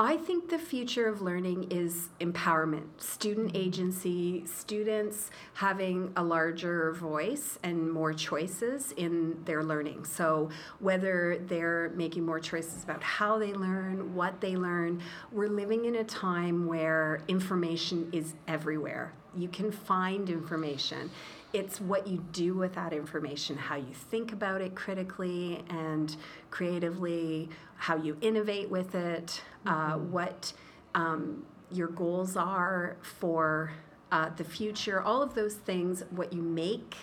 I 0.00 0.16
think 0.16 0.48
the 0.48 0.60
future 0.60 1.08
of 1.08 1.22
learning 1.22 1.72
is 1.72 2.10
empowerment, 2.20 2.86
student 2.98 3.56
agency, 3.56 4.44
students 4.46 5.32
having 5.54 6.12
a 6.14 6.22
larger 6.22 6.92
voice 6.92 7.58
and 7.64 7.90
more 7.90 8.12
choices 8.12 8.92
in 8.92 9.42
their 9.44 9.64
learning. 9.64 10.04
So, 10.04 10.50
whether 10.78 11.38
they're 11.48 11.90
making 11.96 12.24
more 12.24 12.38
choices 12.38 12.84
about 12.84 13.02
how 13.02 13.40
they 13.40 13.52
learn, 13.52 14.14
what 14.14 14.40
they 14.40 14.54
learn, 14.54 15.02
we're 15.32 15.48
living 15.48 15.84
in 15.86 15.96
a 15.96 16.04
time 16.04 16.66
where 16.68 17.24
information 17.26 18.08
is 18.12 18.34
everywhere. 18.46 19.12
You 19.36 19.48
can 19.48 19.72
find 19.72 20.30
information 20.30 21.10
it's 21.52 21.80
what 21.80 22.06
you 22.06 22.24
do 22.32 22.54
with 22.54 22.74
that 22.74 22.92
information, 22.92 23.56
how 23.56 23.76
you 23.76 23.92
think 23.92 24.32
about 24.32 24.60
it 24.60 24.74
critically 24.74 25.64
and 25.70 26.14
creatively, 26.50 27.48
how 27.76 27.96
you 27.96 28.16
innovate 28.20 28.70
with 28.70 28.94
it, 28.94 29.42
uh, 29.66 29.70
mm-hmm. 29.70 29.92
uh, 29.92 29.98
what 29.98 30.52
um, 30.94 31.44
your 31.70 31.88
goals 31.88 32.36
are 32.36 32.96
for 33.02 33.72
uh, 34.12 34.30
the 34.36 34.44
future, 34.44 35.00
all 35.00 35.22
of 35.22 35.34
those 35.34 35.54
things, 35.54 36.02
what 36.10 36.32
you 36.32 36.42
make 36.42 36.96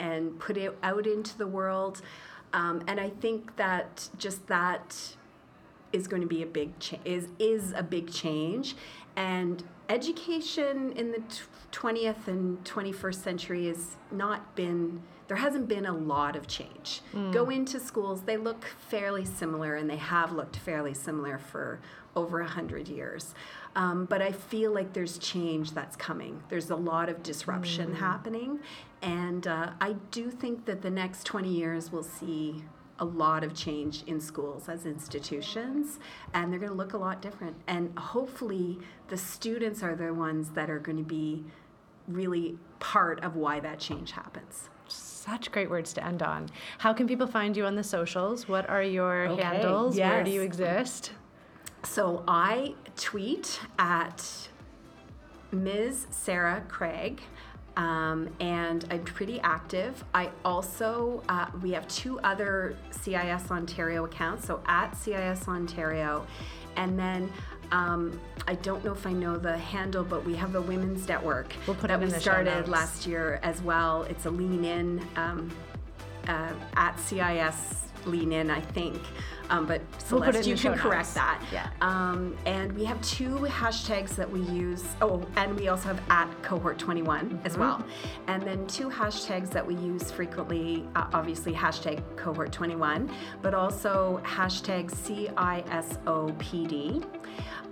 and 0.00 0.38
put 0.38 0.56
it 0.56 0.76
out 0.82 1.06
into 1.06 1.36
the 1.36 1.46
world. 1.46 2.00
Um, 2.52 2.82
and 2.86 3.00
I 3.00 3.10
think 3.10 3.56
that 3.56 4.08
just 4.18 4.46
that 4.46 5.16
is 5.92 6.06
going 6.06 6.22
to 6.22 6.28
be 6.28 6.42
a 6.42 6.46
big 6.46 6.78
cha- 6.78 6.98
is 7.04 7.28
is 7.38 7.72
a 7.72 7.82
big 7.82 8.12
change 8.12 8.76
and 9.16 9.64
education 9.88 10.92
in 10.92 11.12
the 11.12 11.22
20th 11.72 12.28
and 12.28 12.62
21st 12.64 13.22
century 13.22 13.66
has 13.66 13.96
not 14.10 14.54
been 14.54 15.02
there 15.28 15.36
hasn't 15.36 15.68
been 15.68 15.84
a 15.84 15.92
lot 15.92 16.36
of 16.36 16.46
change. 16.46 17.02
Mm. 17.14 17.32
Go 17.32 17.50
into 17.50 17.78
schools, 17.78 18.22
they 18.22 18.38
look 18.38 18.64
fairly 18.88 19.26
similar, 19.26 19.74
and 19.74 19.88
they 19.88 19.96
have 19.96 20.32
looked 20.32 20.56
fairly 20.56 20.94
similar 20.94 21.36
for 21.38 21.80
over 22.16 22.40
100 22.40 22.88
years. 22.88 23.34
Um, 23.76 24.06
but 24.06 24.22
I 24.22 24.32
feel 24.32 24.72
like 24.72 24.94
there's 24.94 25.18
change 25.18 25.72
that's 25.72 25.96
coming. 25.96 26.42
There's 26.48 26.70
a 26.70 26.76
lot 26.76 27.10
of 27.10 27.22
disruption 27.22 27.90
mm. 27.90 27.96
happening, 27.96 28.60
and 29.02 29.46
uh, 29.46 29.72
I 29.82 29.96
do 30.10 30.30
think 30.30 30.64
that 30.64 30.80
the 30.80 30.90
next 30.90 31.24
20 31.24 31.50
years 31.50 31.92
will 31.92 32.02
see 32.02 32.64
a 32.98 33.04
lot 33.04 33.44
of 33.44 33.54
change 33.54 34.02
in 34.06 34.20
schools 34.20 34.68
as 34.68 34.86
institutions, 34.86 35.98
and 36.34 36.52
they're 36.52 36.58
going 36.58 36.72
to 36.72 36.76
look 36.76 36.92
a 36.92 36.98
lot 36.98 37.22
different. 37.22 37.56
And 37.66 37.96
hopefully, 37.98 38.78
the 39.08 39.16
students 39.16 39.82
are 39.82 39.94
the 39.94 40.12
ones 40.12 40.50
that 40.50 40.68
are 40.70 40.78
going 40.78 40.98
to 40.98 41.04
be 41.04 41.44
really 42.06 42.58
part 42.80 43.22
of 43.22 43.36
why 43.36 43.60
that 43.60 43.78
change 43.78 44.12
happens. 44.12 44.68
Such 44.88 45.52
great 45.52 45.68
words 45.68 45.92
to 45.94 46.04
end 46.04 46.22
on. 46.22 46.48
How 46.78 46.92
can 46.92 47.06
people 47.06 47.26
find 47.26 47.56
you 47.56 47.66
on 47.66 47.74
the 47.74 47.84
socials? 47.84 48.48
What 48.48 48.68
are 48.68 48.82
your 48.82 49.28
okay, 49.28 49.42
handles? 49.42 49.96
Yes. 49.96 50.10
Where 50.10 50.24
do 50.24 50.30
you 50.30 50.40
exist? 50.40 51.12
So 51.84 52.24
I 52.26 52.74
tweet 52.96 53.60
at 53.78 54.48
Ms. 55.52 56.06
Sarah 56.10 56.64
Craig. 56.68 57.20
Um, 57.78 58.28
and 58.40 58.84
I'm 58.90 59.04
pretty 59.04 59.40
active. 59.40 60.04
I 60.12 60.30
also, 60.44 61.22
uh, 61.28 61.46
we 61.62 61.70
have 61.70 61.86
two 61.86 62.18
other 62.20 62.76
CIS 62.90 63.52
Ontario 63.52 64.04
accounts, 64.04 64.46
so 64.46 64.60
at 64.66 64.96
CIS 64.96 65.46
Ontario. 65.46 66.26
And 66.74 66.98
then 66.98 67.32
um, 67.70 68.20
I 68.48 68.56
don't 68.56 68.84
know 68.84 68.92
if 68.92 69.06
I 69.06 69.12
know 69.12 69.36
the 69.36 69.56
handle, 69.56 70.02
but 70.02 70.26
we 70.26 70.34
have 70.34 70.56
a 70.56 70.60
women's 70.60 71.06
network 71.06 71.54
we'll 71.68 71.76
put 71.76 71.88
that 71.88 72.00
we 72.00 72.10
started 72.10 72.66
last 72.66 73.06
year 73.06 73.38
as 73.44 73.62
well. 73.62 74.02
It's 74.04 74.26
a 74.26 74.30
lean 74.30 74.64
in 74.64 75.06
um, 75.14 75.50
uh, 76.26 76.52
at 76.74 76.98
CIS 76.98 77.76
lean 78.06 78.32
in, 78.32 78.50
I 78.50 78.60
think. 78.60 79.00
Um, 79.50 79.66
but 79.66 79.82
Celeste, 80.00 80.34
we'll 80.34 80.46
you 80.46 80.56
can 80.56 80.74
correct 80.74 81.08
notes. 81.08 81.14
that. 81.14 81.44
Yeah. 81.52 81.68
Um, 81.80 82.36
and 82.46 82.72
we 82.72 82.84
have 82.84 83.00
two 83.02 83.34
hashtags 83.48 84.14
that 84.16 84.30
we 84.30 84.40
use. 84.40 84.84
Oh, 85.00 85.24
and 85.36 85.58
we 85.58 85.68
also 85.68 85.88
have 85.88 86.00
at 86.10 86.30
cohort 86.42 86.78
21 86.78 87.30
mm-hmm. 87.30 87.46
as 87.46 87.56
well. 87.56 87.84
And 88.26 88.42
then 88.42 88.66
two 88.66 88.90
hashtags 88.90 89.50
that 89.50 89.66
we 89.66 89.74
use 89.76 90.10
frequently. 90.10 90.86
Uh, 90.94 91.06
obviously, 91.12 91.52
hashtag 91.52 92.02
cohort 92.16 92.52
21, 92.52 93.10
but 93.42 93.54
also 93.54 94.20
hashtag 94.24 94.90
CISOPD. 94.90 97.04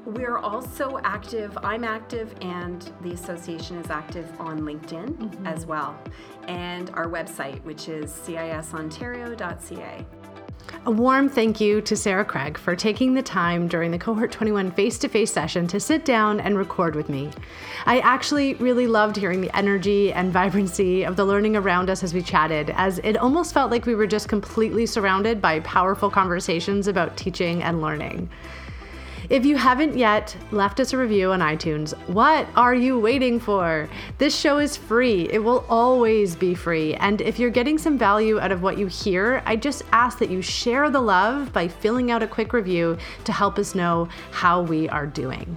We're 0.07 0.39
also 0.39 1.01
active, 1.03 1.59
I'm 1.65 1.83
active, 1.83 2.33
and 2.41 2.93
the 3.03 3.13
association 3.13 3.77
is 3.79 3.91
active 3.91 4.31
on 4.41 4.61
LinkedIn 4.61 5.17
mm-hmm. 5.17 5.47
as 5.49 5.67
well, 5.67 5.99
and 6.47 6.91
our 6.91 7.07
website, 7.07 7.61
which 7.65 7.89
is 7.89 8.13
cisontario.ca. 8.13 10.07
A 10.87 10.91
warm 10.93 11.29
thank 11.29 11.61
you 11.61 11.81
to 11.81 11.97
Sarah 11.97 12.25
Craig 12.25 12.57
for 12.57 12.77
taking 12.77 13.13
the 13.13 13.23
time 13.23 13.67
during 13.67 13.91
the 13.91 13.99
Cohort 13.99 14.31
21 14.31 14.71
face 14.71 14.99
to 14.99 15.09
face 15.09 15.33
session 15.33 15.67
to 15.67 15.81
sit 15.81 16.05
down 16.05 16.39
and 16.39 16.57
record 16.57 16.95
with 16.95 17.09
me. 17.09 17.33
I 17.87 17.99
actually 17.99 18.55
really 18.55 18.87
loved 18.87 19.17
hearing 19.17 19.41
the 19.41 19.51
energy 19.57 20.13
and 20.13 20.33
vibrancy 20.33 21.03
of 21.03 21.17
the 21.17 21.25
learning 21.25 21.57
around 21.57 21.91
us 21.91 22.05
as 22.05 22.15
we 22.15 22.23
chatted, 22.23 22.71
as 22.77 23.01
it 23.03 23.17
almost 23.17 23.53
felt 23.53 23.73
like 23.73 23.85
we 23.85 23.97
were 23.97 24.07
just 24.07 24.29
completely 24.29 24.87
surrounded 24.87 25.43
by 25.43 25.59
powerful 25.59 26.09
conversations 26.09 26.87
about 26.87 27.17
teaching 27.17 27.65
and 27.65 27.83
learning. 27.83 28.31
If 29.29 29.45
you 29.45 29.57
haven't 29.57 29.97
yet 29.99 30.37
left 30.53 30.79
us 30.79 30.93
a 30.93 30.99
review 30.99 31.33
on 31.33 31.41
iTunes, 31.41 31.97
what 32.09 32.47
are 32.55 32.75
you 32.75 32.99
waiting 32.99 33.41
for? 33.41 33.89
This 34.19 34.39
show 34.39 34.59
is 34.59 34.77
free. 34.77 35.29
It 35.33 35.43
will 35.43 35.65
always 35.69 36.37
be 36.37 36.55
free. 36.55 36.95
And 36.95 37.21
if 37.21 37.37
you're 37.39 37.51
getting 37.51 37.77
some 37.77 37.99
value 37.99 38.39
out 38.39 38.53
of 38.53 38.63
what 38.63 38.79
you 38.79 38.87
hear, 38.87 39.43
I 39.45 39.57
just 39.57 39.83
ask 39.91 40.19
that 40.19 40.31
you 40.31 40.43
share 40.43 40.91
the 40.91 41.01
love 41.01 41.53
by 41.53 41.67
filling 41.67 42.13
out 42.13 42.23
a 42.23 42.29
quick 42.29 42.53
review 42.53 42.99
to 43.25 43.33
help 43.33 43.59
us 43.59 43.75
know 43.75 44.09
how 44.31 44.63
we 44.63 44.89
are 44.91 45.07
doing. 45.07 45.57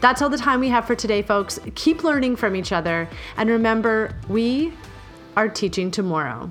That's 0.00 0.22
all 0.22 0.30
the 0.30 0.38
time 0.38 0.60
we 0.60 0.68
have 0.70 0.86
for 0.86 0.94
today, 0.94 1.20
folks. 1.20 1.60
Keep 1.74 2.04
learning 2.04 2.36
from 2.36 2.56
each 2.56 2.72
other. 2.72 3.06
And 3.36 3.50
remember, 3.50 4.16
we 4.28 4.72
are 5.36 5.48
teaching 5.48 5.90
tomorrow. 5.90 6.50